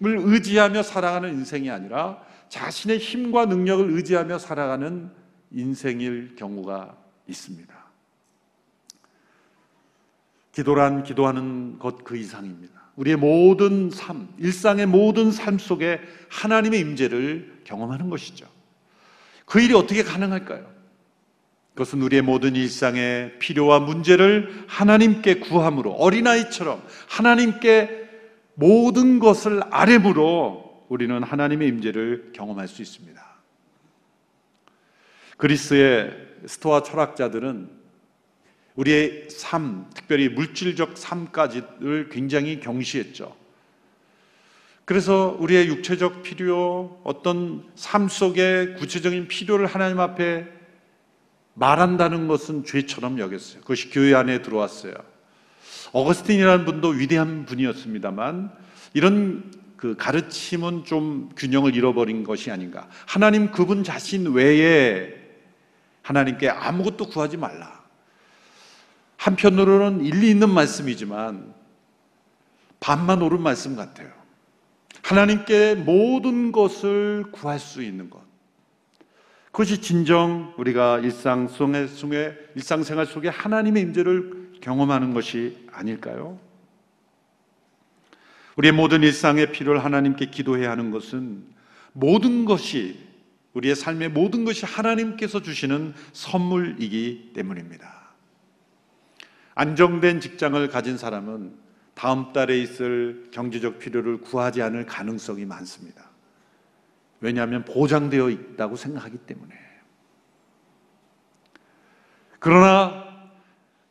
의지하며 0.00 0.82
살아가는 0.82 1.32
인생이 1.32 1.70
아니라 1.70 2.22
자신의 2.48 2.98
힘과 2.98 3.46
능력을 3.46 3.90
의지하며 3.90 4.38
살아가는 4.38 5.10
인생일 5.50 6.34
경우가 6.36 6.96
있습니다. 7.28 7.72
기도란 10.52 11.02
기도하는 11.02 11.78
것 11.78 12.04
그 12.04 12.16
이상입니다. 12.16 12.82
우리의 12.96 13.16
모든 13.16 13.90
삶, 13.90 14.28
일상의 14.38 14.86
모든 14.86 15.32
삶 15.32 15.58
속에 15.58 16.00
하나님의 16.28 16.80
임재를 16.80 17.62
경험하는 17.64 18.10
것이죠. 18.10 18.46
그 19.46 19.60
일이 19.60 19.74
어떻게 19.74 20.02
가능할까요? 20.02 20.71
그것은 21.74 22.02
우리의 22.02 22.22
모든 22.22 22.54
일상의 22.54 23.38
필요와 23.38 23.80
문제를 23.80 24.64
하나님께 24.68 25.36
구함으로 25.40 25.92
어린아이처럼 25.92 26.82
하나님께 27.08 28.02
모든 28.54 29.18
것을 29.18 29.62
아뢰므로 29.70 30.84
우리는 30.88 31.22
하나님의 31.22 31.68
임재를 31.68 32.32
경험할 32.34 32.68
수 32.68 32.82
있습니다. 32.82 33.22
그리스의 35.38 36.12
스토아 36.46 36.82
철학자들은 36.82 37.70
우리의 38.74 39.28
삶, 39.30 39.86
특별히 39.94 40.28
물질적 40.28 40.96
삶까지를 40.96 42.10
굉장히 42.10 42.60
경시했죠. 42.60 43.34
그래서 44.84 45.36
우리의 45.40 45.68
육체적 45.68 46.22
필요, 46.22 47.00
어떤 47.04 47.64
삶 47.74 48.08
속의 48.08 48.76
구체적인 48.76 49.28
필요를 49.28 49.66
하나님 49.66 50.00
앞에 50.00 50.61
말한다는 51.54 52.28
것은 52.28 52.64
죄처럼 52.64 53.18
여겼어요. 53.18 53.60
그것이 53.60 53.90
교회 53.90 54.14
안에 54.14 54.42
들어왔어요. 54.42 54.94
어거스틴이라는 55.92 56.64
분도 56.64 56.88
위대한 56.88 57.44
분이었습니다만 57.44 58.50
이런 58.94 59.52
그 59.76 59.96
가르침은 59.96 60.84
좀 60.84 61.30
균형을 61.36 61.74
잃어버린 61.74 62.24
것이 62.24 62.50
아닌가. 62.50 62.88
하나님 63.06 63.50
그분 63.50 63.84
자신 63.84 64.32
외에 64.32 65.12
하나님께 66.02 66.48
아무것도 66.48 67.08
구하지 67.08 67.36
말라. 67.36 67.82
한편으로는 69.16 70.04
일리 70.04 70.30
있는 70.30 70.50
말씀이지만 70.50 71.54
반만 72.80 73.22
옳은 73.22 73.40
말씀 73.40 73.76
같아요. 73.76 74.10
하나님께 75.02 75.76
모든 75.76 76.52
것을 76.52 77.24
구할 77.30 77.58
수 77.58 77.82
있는 77.82 78.08
것. 78.08 78.20
그것이 79.52 79.82
진정 79.82 80.54
우리가 80.56 81.00
일상 81.00 81.46
속에, 81.46 81.86
일상생활 82.54 83.04
속에 83.04 83.28
하나님의 83.28 83.82
임재를 83.82 84.52
경험하는 84.62 85.12
것이 85.12 85.66
아닐까요? 85.70 86.40
우리의 88.56 88.72
모든 88.72 89.02
일상의 89.02 89.52
필요를 89.52 89.84
하나님께 89.84 90.26
기도해야 90.30 90.70
하는 90.70 90.90
것은 90.90 91.44
모든 91.92 92.46
것이 92.46 92.98
우리의 93.52 93.76
삶의 93.76 94.08
모든 94.08 94.46
것이 94.46 94.64
하나님께서 94.64 95.42
주시는 95.42 95.92
선물이기 96.14 97.32
때문입니다. 97.34 98.14
안정된 99.54 100.20
직장을 100.20 100.66
가진 100.68 100.96
사람은 100.96 101.54
다음 101.92 102.32
달에 102.32 102.58
있을 102.58 103.28
경제적 103.32 103.78
필요를 103.78 104.22
구하지 104.22 104.62
않을 104.62 104.86
가능성이 104.86 105.44
많습니다. 105.44 106.11
왜냐하면 107.22 107.64
보장되어 107.64 108.28
있다고 108.30 108.76
생각하기 108.76 109.18
때문에. 109.18 109.54
그러나 112.40 113.04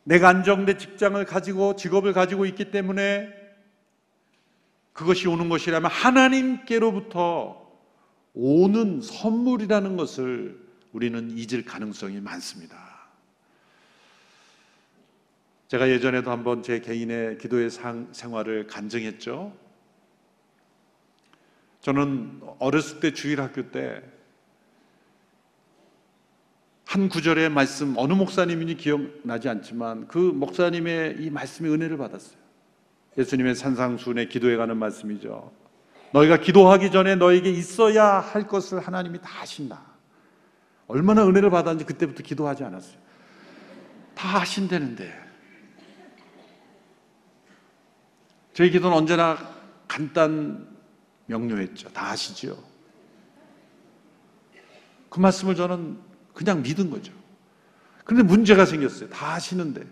내가 0.04 0.28
안정된 0.28 0.78
직장을 0.78 1.24
가지고 1.24 1.74
직업을 1.74 2.12
가지고 2.12 2.44
있기 2.44 2.70
때문에 2.70 3.32
그것이 4.92 5.26
오는 5.28 5.48
것이라면 5.48 5.90
하나님께로부터 5.90 7.62
오는 8.34 9.00
선물이라는 9.00 9.96
것을 9.96 10.60
우리는 10.92 11.30
잊을 11.30 11.64
가능성이 11.64 12.20
많습니다. 12.20 12.76
제가 15.68 15.88
예전에도 15.88 16.30
한번 16.30 16.62
제 16.62 16.80
개인의 16.80 17.38
기도의 17.38 17.70
생활을 18.12 18.66
간증했죠. 18.66 19.56
저는 21.82 22.40
어렸을 22.58 22.98
때 23.00 23.12
주일 23.12 23.40
학교 23.40 23.70
때 23.70 24.02
한 26.92 27.08
구절의 27.08 27.48
말씀 27.48 27.94
어느 27.96 28.12
목사님인지 28.12 28.76
기억나지 28.76 29.48
않지만 29.48 30.08
그 30.08 30.18
목사님의 30.18 31.16
이 31.20 31.30
말씀의 31.30 31.72
은혜를 31.72 31.96
받았어요. 31.96 32.36
예수님의 33.16 33.54
산상순의 33.54 34.28
기도에 34.28 34.58
가는 34.58 34.76
말씀이죠. 34.76 35.52
너희가 36.12 36.36
기도하기 36.36 36.90
전에 36.90 37.14
너에게 37.14 37.48
있어야 37.48 38.20
할 38.20 38.46
것을 38.46 38.78
하나님이 38.80 39.22
다 39.22 39.40
하신다. 39.40 39.80
얼마나 40.86 41.26
은혜를 41.26 41.48
받았는지 41.48 41.86
그때부터 41.86 42.22
기도하지 42.22 42.64
않았어요. 42.64 42.98
다 44.14 44.40
하신다는데 44.40 45.18
저희 48.52 48.70
기도는 48.70 48.94
언제나 48.94 49.38
간단 49.88 50.71
명료했죠. 51.26 51.90
다 51.90 52.10
아시죠? 52.10 52.62
그 55.08 55.20
말씀을 55.20 55.54
저는 55.54 55.98
그냥 56.34 56.62
믿은 56.62 56.90
거죠. 56.90 57.12
그런데 58.04 58.26
문제가 58.26 58.64
생겼어요. 58.64 59.10
다 59.10 59.34
아시는데. 59.34 59.86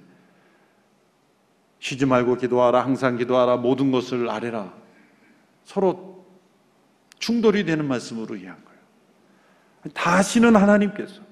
쉬지 1.78 2.04
말고 2.06 2.36
기도하라, 2.36 2.84
항상 2.84 3.16
기도하라, 3.16 3.56
모든 3.56 3.90
것을 3.90 4.28
아뢰라. 4.28 4.72
서로 5.64 6.26
충돌이 7.18 7.64
되는 7.64 7.86
말씀으로 7.86 8.36
이해한 8.36 8.64
거예요. 8.64 8.80
다 9.94 10.16
아시는 10.16 10.56
하나님께서 10.56 11.22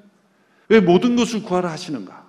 왜 0.68 0.80
모든 0.80 1.16
것을 1.16 1.42
구하라 1.42 1.70
하시는가? 1.70 2.26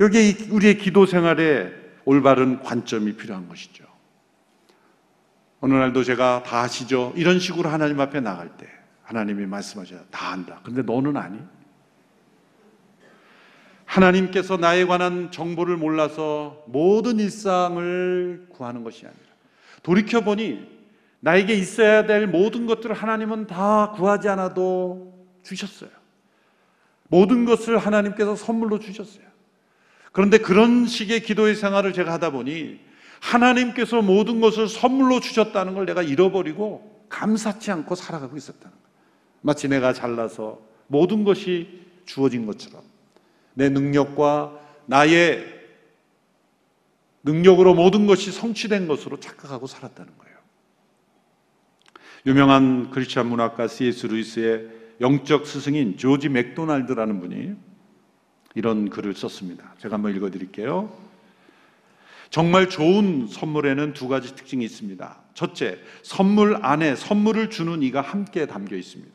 여기에 0.00 0.48
우리의 0.50 0.78
기도 0.78 1.06
생활에 1.06 1.70
올바른 2.04 2.60
관점이 2.62 3.16
필요한 3.16 3.48
것이죠. 3.48 3.84
어느 5.62 5.74
날도 5.74 6.02
제가 6.02 6.42
다 6.42 6.62
아시죠? 6.62 7.12
이런 7.14 7.38
식으로 7.38 7.70
하나님 7.70 8.00
앞에 8.00 8.18
나갈 8.18 8.48
때 8.56 8.66
하나님이 9.04 9.46
말씀하셔요. 9.46 10.00
다 10.10 10.32
안다. 10.32 10.58
근데 10.64 10.82
너는 10.82 11.16
아니? 11.16 11.38
하나님께서 13.84 14.56
나에 14.56 14.84
관한 14.86 15.30
정보를 15.30 15.76
몰라서 15.76 16.64
모든 16.66 17.20
일상을 17.20 18.46
구하는 18.50 18.82
것이 18.82 19.06
아니라 19.06 19.22
돌이켜보니 19.84 20.66
나에게 21.20 21.54
있어야 21.54 22.06
될 22.06 22.26
모든 22.26 22.66
것들을 22.66 22.96
하나님은 22.96 23.46
다 23.46 23.92
구하지 23.92 24.28
않아도 24.30 25.14
주셨어요. 25.44 25.90
모든 27.06 27.44
것을 27.44 27.78
하나님께서 27.78 28.34
선물로 28.34 28.80
주셨어요. 28.80 29.24
그런데 30.10 30.38
그런 30.38 30.86
식의 30.86 31.22
기도의 31.22 31.54
생활을 31.54 31.92
제가 31.92 32.12
하다 32.14 32.30
보니 32.30 32.80
하나님께서 33.22 34.02
모든 34.02 34.40
것을 34.40 34.68
선물로 34.68 35.20
주셨다는 35.20 35.74
걸 35.74 35.86
내가 35.86 36.02
잃어버리고 36.02 37.06
감사치 37.08 37.70
않고 37.70 37.94
살아가고 37.94 38.36
있었다는 38.36 38.70
거예요. 38.70 38.92
마치 39.42 39.68
내가 39.68 39.92
잘나서 39.92 40.60
모든 40.88 41.22
것이 41.22 41.80
주어진 42.04 42.46
것처럼 42.46 42.82
내 43.54 43.68
능력과 43.68 44.58
나의 44.86 45.44
능력으로 47.22 47.74
모든 47.74 48.06
것이 48.06 48.32
성취된 48.32 48.88
것으로 48.88 49.20
착각하고 49.20 49.68
살았다는 49.68 50.18
거예요. 50.18 50.36
유명한 52.26 52.90
크리스찬 52.90 53.28
문학가 53.28 53.68
C.S. 53.68 54.06
루이스의 54.06 54.68
영적 55.00 55.46
스승인 55.46 55.96
조지 55.96 56.28
맥도날드라는 56.28 57.20
분이 57.20 57.54
이런 58.56 58.90
글을 58.90 59.14
썼습니다. 59.14 59.74
제가 59.78 59.94
한번 59.94 60.14
읽어 60.16 60.30
드릴게요. 60.30 60.92
정말 62.32 62.70
좋은 62.70 63.26
선물에는 63.28 63.92
두 63.92 64.08
가지 64.08 64.34
특징이 64.34 64.64
있습니다. 64.64 65.20
첫째, 65.34 65.78
선물 66.00 66.56
안에 66.62 66.96
선물을 66.96 67.50
주는 67.50 67.82
이가 67.82 68.00
함께 68.00 68.46
담겨 68.46 68.74
있습니다. 68.74 69.12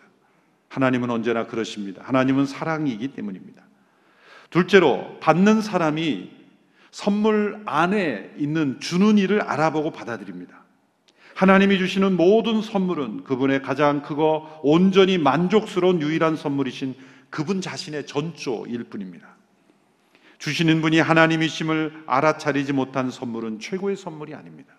하나님은 0.70 1.10
언제나 1.10 1.48
그러십니다. 1.48 2.04
하나님은 2.06 2.46
사랑이기 2.46 3.08
때문입니다. 3.14 3.64
둘째로 4.52 5.18
받는 5.20 5.62
사람이 5.62 6.30
선물 6.92 7.64
안에 7.66 8.36
있는 8.38 8.80
주는 8.80 9.18
일을 9.18 9.42
알아보고 9.42 9.92
받아들입니다. 9.92 10.64
하나님이 11.34 11.80
주시는 11.80 12.18
모든 12.18 12.62
선물은 12.62 13.24
그분의 13.24 13.64
가장 13.64 14.04
크고 14.04 14.46
온전히 14.62 15.18
만족스러운 15.18 16.04
유일한 16.04 16.36
선물이신 16.36 16.94
그분 17.32 17.62
자신의 17.62 18.06
전조일 18.06 18.84
뿐입니다. 18.84 19.37
주시는 20.38 20.82
분이 20.82 21.00
하나님이심을 21.00 22.04
알아차리지 22.06 22.74
못한 22.74 23.10
선물은 23.10 23.60
최고의 23.60 23.96
선물이 23.96 24.34
아닙니다. 24.36 24.74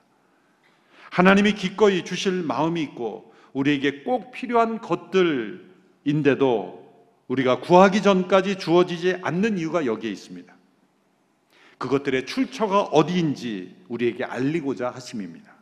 하나님이 1.11 1.55
기꺼이 1.55 2.05
주실 2.05 2.43
마음이 2.43 2.83
있고 2.83 3.33
우리에게 3.53 4.03
꼭 4.03 4.31
필요한 4.31 4.81
것들인데도 4.81 6.79
우리가 7.29 7.61
구하기 7.61 8.03
전까지 8.03 8.59
주어지지 8.59 9.19
않는 9.23 9.59
이유가 9.59 9.85
여기에 9.85 10.11
있습니다. 10.11 10.55
그것들의 11.79 12.27
출처가 12.27 12.83
어디인지 12.83 13.77
우리에게 13.89 14.25
알리고자 14.25 14.91
하심입니다. 14.91 15.53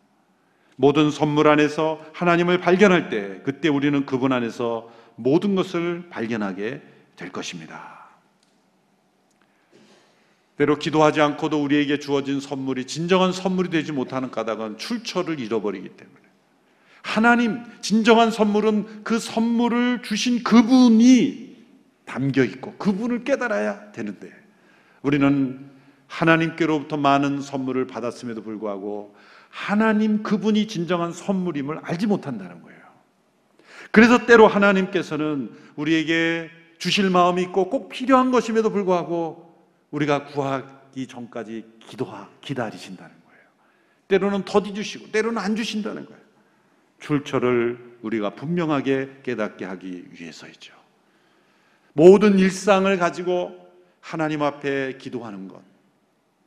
모든 0.77 1.11
선물 1.11 1.49
안에서 1.49 2.05
하나님을 2.13 2.59
발견할 2.59 3.09
때 3.09 3.41
그때 3.45 3.69
우리는 3.69 4.05
그분 4.07 4.33
안에서 4.33 4.91
모든 5.17 5.55
것을 5.55 6.09
발견하게 6.11 6.83
될 7.17 7.33
것입니다. 7.33 7.96
때로 10.57 10.79
기도하지 10.79 11.21
않고도 11.21 11.63
우리에게 11.63 11.99
주어진 11.99 12.41
선물이 12.41 12.87
진정한 12.87 13.33
선물이 13.33 13.71
되지 13.71 13.93
못하는 13.93 14.31
까닭은 14.31 14.79
출처를 14.79 15.39
잃어버리기 15.39 15.91
때문에 15.91 16.19
하나님 17.03 17.63
진정한 17.83 18.31
선물은 18.31 19.05
그 19.05 19.19
선물을 19.19 20.03
주신 20.03 20.43
그분이 20.43 21.57
담겨 22.05 22.43
있고 22.43 22.75
그분을 22.79 23.25
깨달아야 23.25 23.93
되는데 23.93 24.31
우리는 25.03 25.71
하나님께로부터 26.07 26.97
많은 26.97 27.41
선물을 27.41 27.87
받았음에도 27.87 28.43
불구하고 28.43 29.15
하나님 29.51 30.23
그분이 30.23 30.69
진정한 30.69 31.13
선물임을 31.13 31.81
알지 31.83 32.07
못한다는 32.07 32.63
거예요. 32.63 32.77
그래서 33.91 34.27
때로 34.27 34.47
하나님께서는 34.47 35.51
우리에게 35.77 36.51
주실 36.79 37.11
마음이 37.11 37.43
있고 37.43 37.71
꼭 37.71 37.89
필요한 37.89 38.31
것임에도 38.31 38.71
불구하고 38.71 39.46
우리가 39.97 40.25
구하기 40.25 41.07
전까지 41.07 41.65
기도하 41.81 42.29
기다리신다는 42.43 43.11
거예요. 43.11 43.43
때로는 44.09 44.45
더디 44.45 44.75
주시고 44.75 45.11
때로는 45.11 45.39
안 45.39 45.57
주신다는 45.57 46.05
거예요. 46.05 46.21
출처를 47.01 47.99
우리가 48.03 48.31
분명하게 48.31 49.21
깨닫게 49.23 49.65
하기 49.65 50.05
위해서이죠. 50.13 50.75
모든 51.95 52.39
일상을 52.39 52.95
가지고 52.99 53.73
하나님 54.01 54.43
앞에 54.43 54.99
기도하는 54.99 55.49
것. 55.49 55.63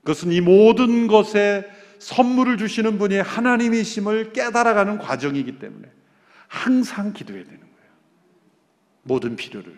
그것은 0.02 0.32
이 0.32 0.42
모든 0.42 1.08
것에 1.08 1.68
선물을 1.98 2.58
주시는 2.58 3.00
분이 3.00 3.18
하나님이심을 3.18 4.32
깨달아가는 4.32 5.00
과정이기 5.00 5.60
때문에 5.60 5.92
항상 6.48 7.14
기도해야 7.14 7.44
되는 7.44 7.60
거예요. 7.60 7.92
모든 9.04 9.36
필요를 9.36 9.78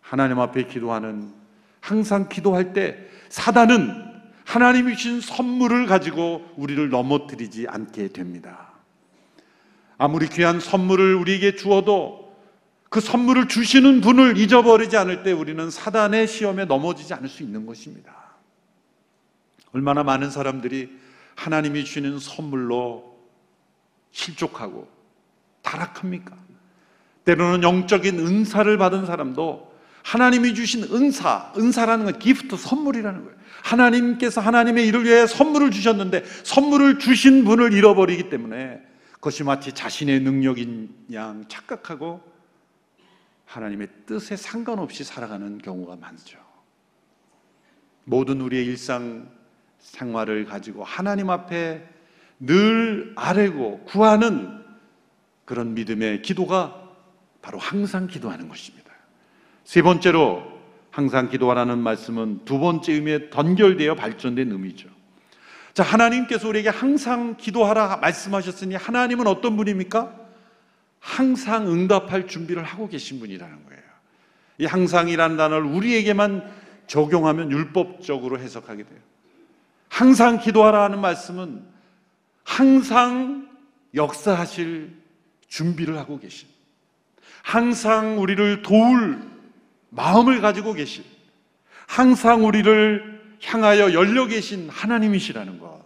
하나님 0.00 0.40
앞에 0.40 0.66
기도하는 0.66 1.43
항상 1.84 2.30
기도할 2.30 2.72
때 2.72 2.96
사단은 3.28 4.10
하나님이 4.46 4.96
주신 4.96 5.20
선물을 5.20 5.84
가지고 5.84 6.42
우리를 6.56 6.88
넘어뜨리지 6.88 7.66
않게 7.68 8.08
됩니다. 8.08 8.72
아무리 9.98 10.26
귀한 10.30 10.60
선물을 10.60 11.14
우리에게 11.14 11.56
주어도 11.56 12.34
그 12.88 13.00
선물을 13.00 13.48
주시는 13.48 14.00
분을 14.00 14.38
잊어버리지 14.38 14.96
않을 14.96 15.24
때 15.24 15.32
우리는 15.32 15.70
사단의 15.70 16.26
시험에 16.26 16.64
넘어지지 16.64 17.12
않을 17.12 17.28
수 17.28 17.42
있는 17.42 17.66
것입니다. 17.66 18.14
얼마나 19.72 20.02
많은 20.04 20.30
사람들이 20.30 20.90
하나님이 21.34 21.84
주시는 21.84 22.18
선물로 22.18 23.18
실족하고 24.10 24.88
타락합니까? 25.60 26.34
때로는 27.26 27.62
영적인 27.62 28.20
은사를 28.20 28.74
받은 28.78 29.04
사람도 29.04 29.73
하나님이 30.04 30.54
주신 30.54 30.84
은사, 30.84 31.54
은사라는 31.56 32.04
건 32.04 32.18
기프트, 32.18 32.56
선물이라는 32.56 33.24
거예요. 33.24 33.36
하나님께서 33.62 34.42
하나님의 34.42 34.86
일을 34.86 35.04
위해 35.04 35.26
선물을 35.26 35.70
주셨는데 35.70 36.24
선물을 36.44 36.98
주신 36.98 37.44
분을 37.44 37.72
잃어버리기 37.72 38.28
때문에 38.28 38.82
그것이 39.14 39.42
마치 39.42 39.72
자신의 39.72 40.20
능력인 40.20 40.94
양 41.14 41.46
착각하고 41.48 42.22
하나님의 43.46 43.88
뜻에 44.04 44.36
상관없이 44.36 45.04
살아가는 45.04 45.56
경우가 45.56 45.96
많죠. 45.96 46.38
모든 48.04 48.42
우리의 48.42 48.66
일상 48.66 49.26
생활을 49.78 50.44
가지고 50.44 50.84
하나님 50.84 51.30
앞에 51.30 51.88
늘 52.38 53.14
아뢰고 53.16 53.84
구하는 53.84 54.62
그런 55.46 55.72
믿음의 55.72 56.20
기도가 56.20 56.90
바로 57.40 57.58
항상 57.58 58.06
기도하는 58.06 58.48
것입니다. 58.48 58.93
세 59.64 59.82
번째로 59.82 60.42
항상 60.90 61.28
기도하라는 61.28 61.78
말씀은 61.78 62.44
두 62.44 62.58
번째 62.58 62.92
의미에 62.92 63.30
던결되어 63.30 63.96
발전된 63.96 64.52
의미죠. 64.52 64.88
자, 65.72 65.82
하나님께서 65.82 66.48
우리에게 66.48 66.68
항상 66.68 67.36
기도하라 67.36 67.96
말씀하셨으니 67.96 68.76
하나님은 68.76 69.26
어떤 69.26 69.56
분입니까? 69.56 70.14
항상 71.00 71.66
응답할 71.66 72.28
준비를 72.28 72.62
하고 72.62 72.88
계신 72.88 73.18
분이라는 73.18 73.64
거예요. 73.66 73.82
이 74.58 74.66
항상이라는 74.66 75.36
단어를 75.36 75.66
우리에게만 75.66 76.48
적용하면 76.86 77.50
율법적으로 77.50 78.38
해석하게 78.38 78.84
돼요. 78.84 79.00
항상 79.88 80.38
기도하라 80.38 80.84
하는 80.84 81.00
말씀은 81.00 81.62
항상 82.44 83.48
역사하실 83.94 84.92
준비를 85.48 85.98
하고 85.98 86.20
계신, 86.20 86.48
항상 87.42 88.20
우리를 88.20 88.62
도울 88.62 89.33
마음을 89.94 90.40
가지고 90.40 90.72
계신, 90.72 91.04
항상 91.86 92.44
우리를 92.44 93.38
향하여 93.42 93.92
열려 93.92 94.26
계신 94.26 94.68
하나님이시라는 94.68 95.58
것. 95.58 95.82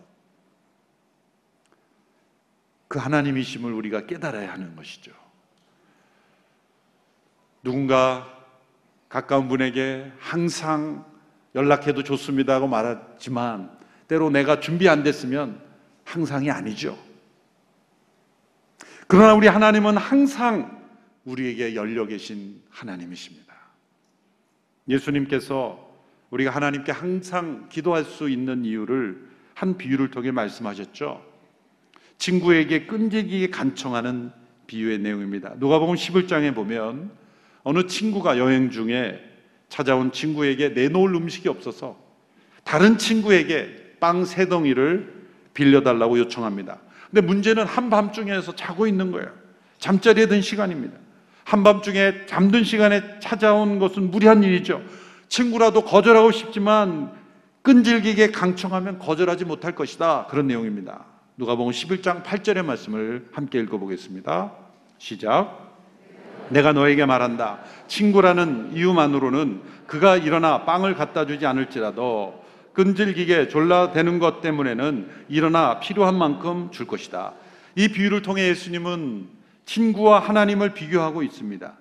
그 2.89 2.99
하나님이심을 2.99 3.73
우리가 3.73 4.07
깨달아야 4.07 4.53
하는 4.53 4.75
것이죠. 4.75 5.13
누군가 7.63 8.27
가까운 9.09 9.49
분에게 9.49 10.11
항상 10.19 11.05
연락해도 11.55 12.03
좋습니다 12.03 12.55
하고 12.55 12.67
말하지만 12.67 13.77
때로 14.07 14.31
내가 14.31 14.61
준비 14.61 14.89
안 14.89 15.03
됐으면 15.03 15.61
항상이 16.05 16.51
아니죠. 16.51 16.99
그러나 19.07 19.35
우리 19.35 19.49
하나님은 19.49 19.97
항상 19.97 20.79
우리에게 21.25 21.75
열려 21.75 22.07
계신 22.07 22.63
하나님이십니다. 22.71 23.48
예수님께서 24.89 25.87
우리가 26.31 26.51
하나님께 26.51 26.93
항상 26.93 27.69
기도할 27.69 28.05
수 28.05 28.29
있는 28.29 28.65
이유를 28.65 29.29
한 29.55 29.77
비유를 29.77 30.11
통해 30.11 30.31
말씀하셨죠. 30.31 31.23
친구에게 32.19 32.87
끈질기게 32.87 33.51
간청하는 33.51 34.31
비유의 34.67 34.99
내용입니다. 34.99 35.55
누가복음 35.59 35.95
11장에 35.95 36.55
보면 36.55 37.11
어느 37.63 37.87
친구가 37.87 38.39
여행 38.39 38.71
중에 38.71 39.25
찾아온 39.69 40.13
친구에게 40.13 40.71
내놓을 40.71 41.15
음식이 41.15 41.49
없어서 41.49 41.99
다른 42.65 42.99
친구에게 42.99 43.97
빵 44.01 44.25
세 44.25 44.49
덩이를 44.49 45.19
빌려달라고 45.55 46.19
요청합니다. 46.19 46.79
근데 47.11 47.21
문제는 47.21 47.65
한밤중에서 47.65 48.55
자고 48.55 48.87
있는 48.87 49.11
거예요. 49.11 49.33
잠자리에 49.79 50.27
든 50.27 50.41
시간입니다. 50.41 50.97
한밤중에 51.49 52.27
잠든 52.27 52.63
시간에 52.63 53.21
찾아온 53.21 53.79
것은 53.79 54.11
무리한 54.11 54.43
일이죠. 54.43 54.83
친구라도 55.29 55.83
거절하고 55.83 56.31
싶지만 56.31 57.11
끈질기게 57.63 58.33
강청하면 58.33 58.99
거절하지 58.99 59.47
못할 59.47 59.75
것이다. 59.75 60.27
그런 60.29 60.47
내용입니다. 60.47 61.07
누가복음 61.39 61.73
11장 61.73 62.23
8절의 62.23 62.67
말씀을 62.67 63.29
함께 63.33 63.61
읽어 63.61 63.79
보겠습니다. 63.79 64.53
시작. 64.99 65.79
내가 66.51 66.75
너에게 66.75 67.07
말한다. 67.07 67.61
친구라는 67.87 68.73
이유만으로는 68.75 69.63
그가 69.87 70.19
일어나 70.19 70.67
빵을 70.67 70.97
갖다 70.97 71.25
주지 71.25 71.47
않을지라도 71.47 72.45
끈질기게 72.75 73.49
졸라대는 73.49 74.19
것 74.19 74.43
때문에는 74.43 75.09
일어나 75.31 75.81
필요한 75.81 76.15
만큼 76.15 76.69
줄 76.73 76.87
것이다. 76.87 77.33
이 77.75 77.89
비유를 77.89 78.21
통해 78.21 78.49
예수님은 78.49 79.38
친구와 79.69 80.19
하나님을 80.21 80.73
비교하고 80.73 81.23
있습니다. 81.23 81.77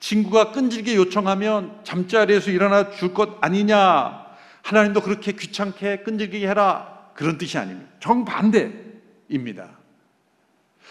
친구가 0.00 0.50
끈질게 0.52 0.96
요청하면 0.96 1.80
잠자리에서 1.84 2.50
일어나 2.50 2.90
줄 2.90 3.14
것 3.14 3.38
아니냐. 3.40 4.26
하나님도 4.62 5.00
그렇게 5.00 5.32
귀찮게 5.32 5.98
끈질기게 5.98 6.48
해라. 6.48 6.98
그런 7.14 7.38
뜻이 7.38 7.56
아닙니다. 7.56 7.90
정반대입니다. 8.00 9.70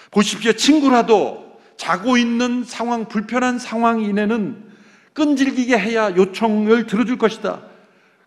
보십시오. 0.10 0.54
친구라도 0.54 1.60
자고 1.76 2.18
있는 2.18 2.64
상황, 2.64 3.06
불편한 3.06 3.60
상황 3.60 4.02
이내는 4.02 4.72
끈질기게 5.14 5.78
해야 5.78 6.16
요청을 6.16 6.88
들어줄 6.88 7.18
것이다. 7.18 7.62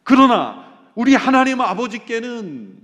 그러나 0.03 0.69
우리 0.95 1.15
하나님 1.15 1.61
아버지께는 1.63 2.79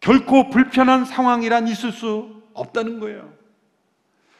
결코 0.00 0.50
불편한 0.50 1.04
상황이란 1.04 1.68
있을 1.68 1.92
수 1.92 2.42
없다는 2.54 2.98
거예요. 2.98 3.37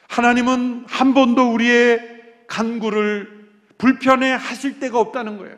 하나님은 0.09 0.87
한 0.89 1.15
번도 1.15 1.53
우리의 1.53 2.45
간구를 2.49 3.49
불편해 3.79 4.33
하실 4.33 4.81
때가 4.81 4.99
없다는 4.99 5.39
거예요. 5.39 5.57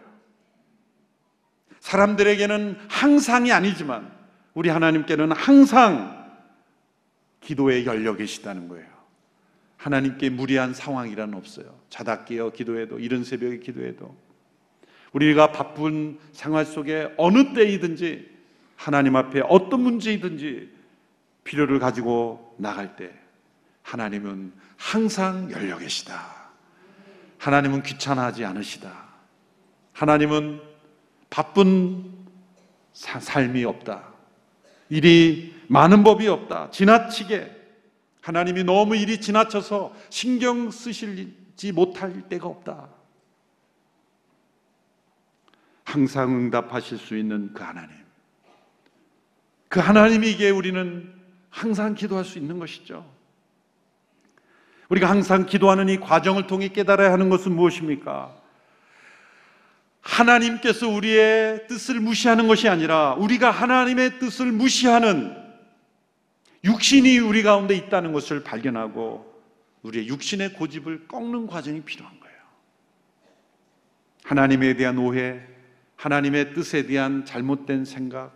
사람들에게는 1.81 2.77
항상이 2.89 3.53
아니지만 3.53 4.13
우리 4.53 4.69
하나님께는 4.69 5.33
항상 5.33 6.21
기도에 7.41 7.87
열려 7.87 8.15
계시다는 8.17 8.69
거예요. 8.69 8.87
하나님께 9.79 10.29
무리한 10.29 10.75
상황이란 10.75 11.33
없어요. 11.33 11.81
자다 11.89 12.25
깨어 12.25 12.51
기도해도 12.51 12.99
이른 12.99 13.25
새벽에 13.25 13.61
기도해도 13.61 14.15
우리가 15.13 15.53
바쁜 15.53 16.19
생활 16.33 16.67
속에 16.67 17.15
어느 17.17 17.55
때이든지 17.55 18.29
하나님 18.77 19.17
앞에 19.17 19.41
어떤 19.49 19.81
문제이든지 19.81 20.71
필요를 21.45 21.79
가지고 21.79 22.55
나갈 22.59 22.97
때 22.97 23.11
하나님은 23.90 24.53
항상 24.76 25.50
열려 25.50 25.76
계시다. 25.76 26.50
하나님은 27.38 27.83
귀찮아하지 27.83 28.44
않으시다. 28.44 29.09
하나님은 29.92 30.62
바쁜 31.29 32.29
사, 32.92 33.18
삶이 33.18 33.64
없다. 33.64 34.05
일이 34.90 35.61
많은 35.66 36.05
법이 36.05 36.29
없다. 36.29 36.70
지나치게 36.70 37.50
하나님이 38.20 38.62
너무 38.62 38.96
일이 38.96 39.20
지나쳐서 39.20 39.92
신경 40.09 40.70
쓰실지 40.70 41.72
못할 41.72 42.29
때가 42.29 42.46
없다. 42.46 42.88
항상 45.83 46.31
응답하실 46.31 46.98
수 46.98 47.16
있는 47.16 47.53
그 47.53 47.64
하나님. 47.64 47.96
그 49.68 49.81
하나님에게 49.81 50.50
우리는 50.50 51.12
항상 51.48 51.96
기도할 51.96 52.24
수 52.24 52.38
있는 52.38 52.61
것이죠. 52.61 53.19
우리가 54.90 55.09
항상 55.09 55.46
기도하는 55.46 55.88
이 55.88 55.98
과정을 55.98 56.46
통해 56.46 56.68
깨달아야 56.68 57.12
하는 57.12 57.31
것은 57.31 57.53
무엇입니까? 57.53 58.37
하나님께서 60.00 60.88
우리의 60.88 61.68
뜻을 61.68 62.00
무시하는 62.00 62.48
것이 62.48 62.68
아니라 62.68 63.14
우리가 63.14 63.50
하나님의 63.50 64.18
뜻을 64.18 64.50
무시하는 64.50 65.37
육신이 66.64 67.18
우리 67.20 67.42
가운데 67.42 67.74
있다는 67.74 68.12
것을 68.12 68.42
발견하고 68.42 69.31
우리의 69.83 70.09
육신의 70.09 70.55
고집을 70.55 71.07
꺾는 71.07 71.46
과정이 71.46 71.83
필요한 71.83 72.18
거예요. 72.18 72.37
하나님에 74.24 74.74
대한 74.74 74.98
오해, 74.98 75.40
하나님의 75.96 76.53
뜻에 76.55 76.87
대한 76.87 77.24
잘못된 77.24 77.85
생각, 77.85 78.33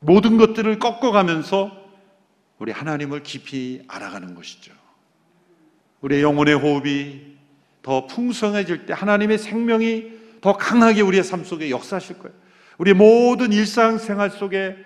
모든 0.00 0.36
것들을 0.36 0.78
꺾어가면서 0.78 1.81
우리 2.62 2.70
하나님을 2.70 3.24
깊이 3.24 3.82
알아가는 3.88 4.36
것이죠. 4.36 4.72
우리의 6.00 6.22
영혼의 6.22 6.54
호흡이 6.54 7.20
더 7.82 8.06
풍성해질 8.06 8.86
때 8.86 8.92
하나님의 8.92 9.38
생명이 9.38 10.12
더 10.40 10.56
강하게 10.56 11.00
우리의 11.00 11.24
삶 11.24 11.42
속에 11.42 11.70
역사하실 11.70 12.20
거예요. 12.20 12.36
우리의 12.78 12.94
모든 12.94 13.52
일상생활 13.52 14.30
속에 14.30 14.76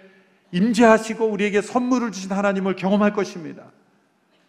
임재하시고 0.52 1.26
우리에게 1.26 1.60
선물을 1.60 2.12
주신 2.12 2.32
하나님을 2.32 2.76
경험할 2.76 3.12
것입니다. 3.12 3.64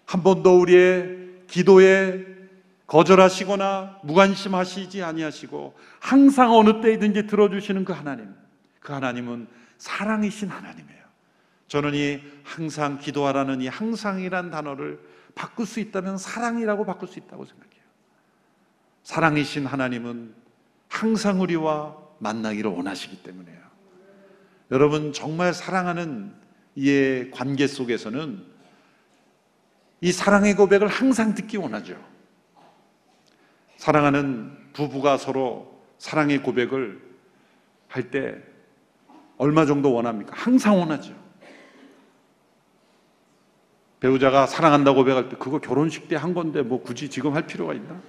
한 0.05 0.23
번도 0.23 0.61
우리의 0.61 1.17
기도에 1.47 2.25
거절하시거나 2.85 3.99
무관심하시지 4.03 5.03
아니하시고 5.03 5.73
항상 5.99 6.53
어느 6.53 6.79
때이든지 6.79 7.27
들어주시는 7.27 7.83
그 7.83 7.91
하나님. 7.91 8.33
그 8.79 8.93
하나님은 8.93 9.47
사랑이신 9.79 10.47
하나님이에요. 10.47 10.96
저는 11.67 11.93
이 11.95 12.21
항상 12.43 12.97
기도하라는 12.97 13.61
이 13.61 13.67
항상이란 13.67 14.51
단어를 14.51 14.99
바꿀 15.35 15.65
수 15.65 15.79
있다면 15.79 16.17
사랑이라고 16.17 16.85
바꿀 16.85 17.07
수 17.07 17.19
있다고 17.19 17.45
생각해요. 17.45 17.83
사랑이신 19.03 19.65
하나님은 19.65 20.33
항상 20.89 21.41
우리와 21.41 21.97
만나기를 22.19 22.71
원하시기 22.71 23.21
때문에요. 23.23 23.57
여러분 24.71 25.13
정말 25.13 25.53
사랑하는 25.53 26.33
이의 26.75 27.31
관계 27.31 27.67
속에서는 27.67 28.43
이 30.01 30.11
사랑의 30.11 30.55
고백을 30.55 30.87
항상 30.87 31.33
듣기 31.35 31.57
원하죠. 31.57 31.97
사랑하는 33.77 34.71
부부가 34.73 35.17
서로 35.17 35.81
사랑의 35.97 36.43
고백을 36.43 37.01
할 37.87 38.11
때 38.11 38.41
얼마 39.37 39.65
정도 39.65 39.93
원합니까? 39.93 40.33
항상 40.35 40.77
원하죠. 40.79 41.26
배우자가 43.99 44.45
사랑한다고 44.45 44.97
고백할 44.97 45.29
때 45.29 45.35
그거 45.37 45.59
결혼식 45.59 46.07
때 46.07 46.15
한 46.15 46.33
건데 46.33 46.61
뭐 46.61 46.81
굳이 46.81 47.09
지금 47.09 47.33
할 47.33 47.47
필요가 47.47 47.73
있나? 47.73 47.99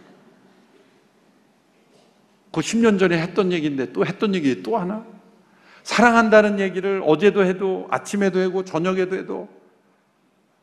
그 2.53 2.61
10년 2.61 2.99
전에 2.99 3.21
했던 3.21 3.53
얘기인데 3.53 3.93
또 3.93 4.05
했던 4.05 4.35
얘기 4.35 4.63
또 4.63 4.77
하나? 4.79 5.05
사랑한다는 5.83 6.61
얘기를 6.61 7.03
어제도 7.05 7.45
해도 7.45 7.87
아침에도 7.91 8.41
하고 8.41 8.65
저녁에도 8.65 9.17
해도 9.17 9.49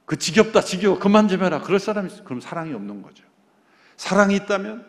그 0.05 0.17
지겹다 0.17 0.61
지겨워 0.61 0.99
그만 0.99 1.27
좀 1.27 1.43
해라 1.43 1.61
그럴 1.61 1.79
사람이 1.79 2.11
있어 2.11 2.23
그럼 2.23 2.39
사랑이 2.39 2.73
없는 2.73 3.01
거죠 3.01 3.23
사랑이 3.97 4.35
있다면 4.35 4.85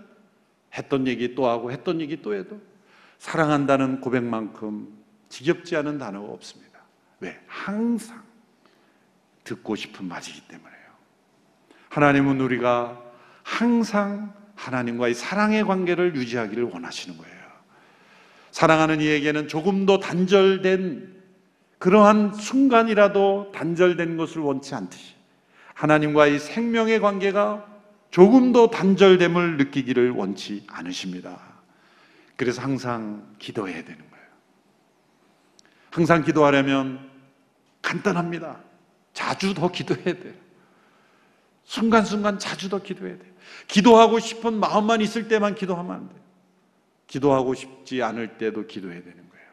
했던 0.76 1.06
얘기 1.06 1.34
또 1.34 1.46
하고 1.46 1.72
했던 1.72 2.00
얘기 2.00 2.20
또 2.20 2.34
해도 2.34 2.60
사랑한다는 3.18 4.00
고백만큼 4.00 4.88
지겹지 5.28 5.74
않은 5.76 5.98
단어가 5.98 6.32
없습니다. 6.32 6.80
왜? 7.20 7.40
항상 7.46 8.22
듣고 9.46 9.76
싶은 9.76 10.06
맛이기 10.06 10.42
때문에요. 10.42 10.76
하나님은 11.88 12.40
우리가 12.40 13.00
항상 13.42 14.34
하나님과의 14.56 15.14
사랑의 15.14 15.64
관계를 15.64 16.14
유지하기를 16.16 16.64
원하시는 16.64 17.16
거예요. 17.16 17.36
사랑하는 18.50 19.00
이에게는 19.00 19.48
조금 19.48 19.86
더 19.86 19.98
단절된 19.98 21.14
그러한 21.78 22.34
순간이라도 22.34 23.52
단절된 23.54 24.16
것을 24.16 24.40
원치 24.40 24.74
않듯이 24.74 25.14
하나님과의 25.74 26.38
생명의 26.38 27.00
관계가 27.00 27.66
조금도 28.10 28.70
단절됨을 28.70 29.58
느끼기를 29.58 30.10
원치 30.10 30.64
않으십니다. 30.68 31.38
그래서 32.36 32.62
항상 32.62 33.34
기도해야 33.38 33.84
되는 33.84 33.98
거예요. 33.98 34.26
항상 35.90 36.24
기도하려면 36.24 37.10
간단합니다. 37.82 38.65
자주 39.16 39.54
더 39.54 39.72
기도해야 39.72 40.14
돼요. 40.14 40.34
순간순간 41.64 42.38
자주 42.38 42.68
더 42.68 42.82
기도해야 42.82 43.16
돼요. 43.16 43.32
기도하고 43.66 44.18
싶은 44.18 44.60
마음만 44.60 45.00
있을 45.00 45.26
때만 45.26 45.54
기도하면 45.54 45.92
안 45.92 46.08
돼요. 46.10 46.20
기도하고 47.06 47.54
싶지 47.54 48.02
않을 48.02 48.36
때도 48.36 48.66
기도해야 48.66 49.00
되는 49.00 49.16
거예요. 49.16 49.46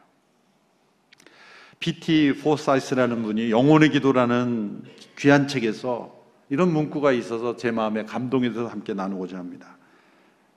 P.T. 1.79 2.41
포사이스라는 2.43 3.23
분이 3.23 3.51
영혼의 3.51 3.91
기도라는 3.91 4.83
귀한 5.17 5.47
책에서 5.47 6.13
이런 6.49 6.73
문구가 6.73 7.13
있어서 7.13 7.55
제 7.55 7.71
마음에 7.71 8.03
감동이 8.03 8.49
돼서 8.49 8.67
함께 8.67 8.93
나누고자 8.93 9.37
합니다. 9.37 9.77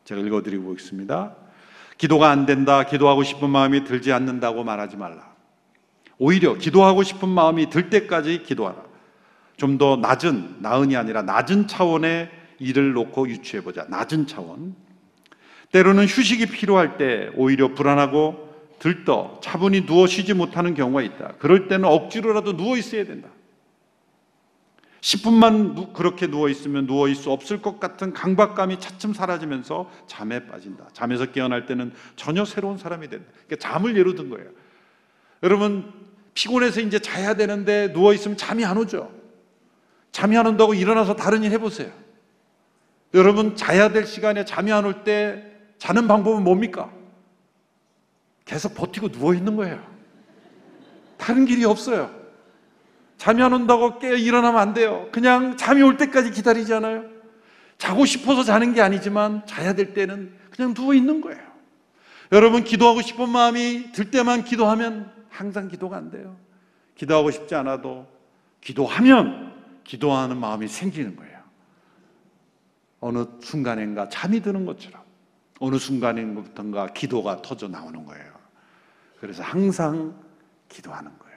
제가 0.04 0.20
읽어드리고 0.20 0.72
있습니다. 0.72 1.36
기도가 1.96 2.30
안 2.30 2.44
된다, 2.44 2.84
기도하고 2.84 3.22
싶은 3.22 3.50
마음이 3.50 3.84
들지 3.84 4.12
않는다고 4.12 4.64
말하지 4.64 4.96
말라. 4.96 5.32
오히려 6.18 6.54
기도하고 6.54 7.04
싶은 7.04 7.28
마음이 7.28 7.70
들 7.70 7.88
때까지 7.88 8.42
기도하라. 8.42 8.85
좀 9.56 9.78
더 9.78 9.96
낮은, 9.96 10.56
나은이 10.60 10.96
아니라 10.96 11.22
낮은 11.22 11.66
차원의 11.68 12.30
일을 12.58 12.92
놓고 12.92 13.28
유추해보자. 13.28 13.86
낮은 13.88 14.26
차원. 14.26 14.74
때로는 15.72 16.06
휴식이 16.06 16.46
필요할 16.46 16.96
때 16.96 17.30
오히려 17.34 17.74
불안하고 17.74 18.46
들떠 18.78 19.40
차분히 19.42 19.86
누워 19.86 20.06
쉬지 20.06 20.34
못하는 20.34 20.74
경우가 20.74 21.02
있다. 21.02 21.34
그럴 21.38 21.68
때는 21.68 21.86
억지로라도 21.86 22.56
누워 22.56 22.76
있어야 22.76 23.04
된다. 23.04 23.28
10분만 25.00 25.92
그렇게 25.92 26.26
누워 26.26 26.48
있으면 26.48 26.86
누워 26.86 27.08
있을 27.08 27.24
수 27.24 27.30
없을 27.30 27.62
것 27.62 27.78
같은 27.78 28.12
강박감이 28.12 28.80
차츰 28.80 29.14
사라지면서 29.14 29.90
잠에 30.06 30.46
빠진다. 30.46 30.88
잠에서 30.92 31.26
깨어날 31.26 31.66
때는 31.66 31.92
전혀 32.16 32.44
새로운 32.44 32.76
사람이 32.76 33.08
된다. 33.08 33.26
그러니까 33.46 33.56
잠을 33.68 33.96
예로 33.96 34.14
든 34.14 34.30
거예요. 34.30 34.48
여러분 35.42 35.92
피곤해서 36.34 36.80
이제 36.80 36.98
자야 36.98 37.34
되는데 37.34 37.92
누워 37.92 38.12
있으면 38.14 38.36
잠이 38.36 38.64
안 38.64 38.76
오죠. 38.78 39.15
잠이 40.16 40.34
안 40.38 40.46
온다고 40.46 40.72
일어나서 40.72 41.14
다른 41.14 41.42
일 41.42 41.52
해보세요. 41.52 41.92
여러분 43.12 43.54
자야 43.54 43.90
될 43.90 44.06
시간에 44.06 44.46
잠이 44.46 44.72
안 44.72 44.86
올 44.86 45.04
때 45.04 45.44
자는 45.76 46.08
방법은 46.08 46.42
뭡니까? 46.42 46.90
계속 48.46 48.74
버티고 48.74 49.10
누워 49.10 49.34
있는 49.34 49.56
거예요. 49.56 49.78
다른 51.18 51.44
길이 51.44 51.66
없어요. 51.66 52.10
잠이 53.18 53.42
안 53.42 53.52
온다고 53.52 53.98
깨 53.98 54.16
일어나면 54.16 54.58
안 54.58 54.72
돼요. 54.72 55.06
그냥 55.12 55.58
잠이 55.58 55.82
올 55.82 55.98
때까지 55.98 56.30
기다리지 56.30 56.72
않아요. 56.72 57.04
자고 57.76 58.06
싶어서 58.06 58.42
자는 58.42 58.72
게 58.72 58.80
아니지만 58.80 59.44
자야 59.44 59.74
될 59.74 59.92
때는 59.92 60.32
그냥 60.50 60.72
누워 60.72 60.94
있는 60.94 61.20
거예요. 61.20 61.42
여러분 62.32 62.64
기도하고 62.64 63.02
싶은 63.02 63.28
마음이 63.28 63.92
들 63.92 64.10
때만 64.10 64.44
기도하면 64.44 65.12
항상 65.28 65.68
기도가 65.68 65.98
안 65.98 66.10
돼요. 66.10 66.38
기도하고 66.94 67.30
싶지 67.30 67.54
않아도 67.54 68.06
기도하면 68.62 69.45
기도하는 69.86 70.38
마음이 70.38 70.68
생기는 70.68 71.16
거예요. 71.16 71.36
어느 73.00 73.24
순간인가 73.40 74.08
잠이 74.08 74.40
드는 74.40 74.66
것처럼 74.66 75.00
어느 75.60 75.78
순간인부터인가 75.78 76.88
기도가 76.88 77.40
터져 77.40 77.68
나오는 77.68 78.04
거예요. 78.04 78.24
그래서 79.20 79.42
항상 79.42 80.14
기도하는 80.68 81.10
거예요. 81.18 81.36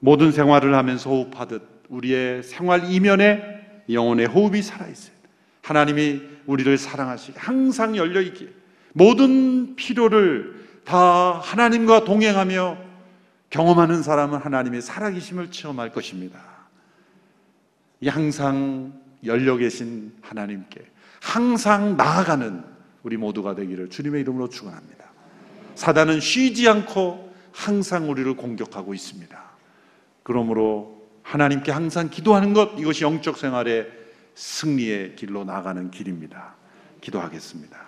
모든 0.00 0.32
생활을 0.32 0.74
하면서 0.74 1.10
호흡하듯 1.10 1.84
우리의 1.88 2.42
생활 2.42 2.90
이면에 2.90 3.82
영혼의 3.90 4.26
호흡이 4.26 4.62
살아있어요. 4.62 5.16
하나님이 5.62 6.22
우리를 6.46 6.76
사랑하시게 6.78 7.38
항상 7.38 7.96
열려있기에 7.96 8.48
모든 8.92 9.76
필요를 9.76 10.82
다 10.84 11.32
하나님과 11.38 12.04
동행하며 12.04 12.89
경험하는 13.50 14.02
사람은 14.02 14.38
하나님의 14.38 14.80
살아계심을 14.80 15.50
체험할 15.50 15.92
것입니다. 15.92 16.40
이 18.00 18.08
항상 18.08 18.92
열려 19.24 19.56
계신 19.56 20.14
하나님께 20.22 20.80
항상 21.20 21.96
나아가는 21.96 22.64
우리 23.02 23.16
모두가 23.16 23.54
되기를 23.54 23.90
주님의 23.90 24.22
이름으로 24.22 24.48
축원합니다. 24.48 25.04
사단은 25.74 26.20
쉬지 26.20 26.68
않고 26.68 27.34
항상 27.52 28.08
우리를 28.08 28.34
공격하고 28.36 28.94
있습니다. 28.94 29.42
그러므로 30.22 31.00
하나님께 31.22 31.72
항상 31.72 32.08
기도하는 32.08 32.52
것 32.54 32.78
이것이 32.78 33.04
영적 33.04 33.36
생활의 33.36 33.90
승리의 34.34 35.16
길로 35.16 35.44
나가는 35.44 35.90
길입니다. 35.90 36.54
기도하겠습니다. 37.00 37.78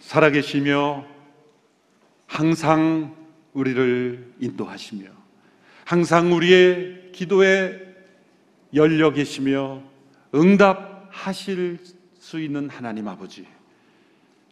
살아계시며 0.00 1.04
항상 2.26 3.21
우리를 3.52 4.34
인도하시며 4.40 5.06
항상 5.84 6.32
우리의 6.32 7.10
기도에 7.12 7.78
열려 8.74 9.12
계시며 9.12 9.82
응답하실 10.34 11.78
수 12.18 12.40
있는 12.40 12.70
하나님 12.70 13.08
아버지. 13.08 13.46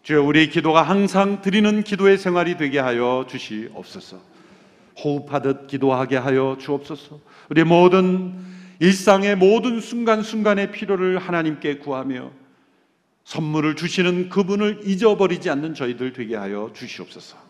주여 0.03 0.23
우리의 0.23 0.51
기도가 0.51 0.83
항상 0.83 1.41
드리는 1.41 1.83
기도의 1.83 2.19
생활이 2.19 2.57
되게 2.57 2.79
하여 2.79 3.27
주시옵소서. 3.29 4.21
호흡하듯 5.03 5.67
기도하게 5.67 6.17
하여 6.17 6.57
주옵소서. 6.61 7.21
우리 7.49 7.65
모든 7.65 8.35
일상의 8.81 9.37
모든 9.37 9.81
순간순간의 9.81 10.73
필요를 10.73 11.19
하나님께 11.19 11.79
구하며 11.79 12.31
선물을 13.25 13.77
주시는 13.77 14.31
그분을 14.31 14.81
잊어버리지 14.85 15.51
않는 15.51 15.75
저희들 15.75 16.13
되게 16.13 16.37
하여 16.37 16.71
주시옵소서. 16.75 17.50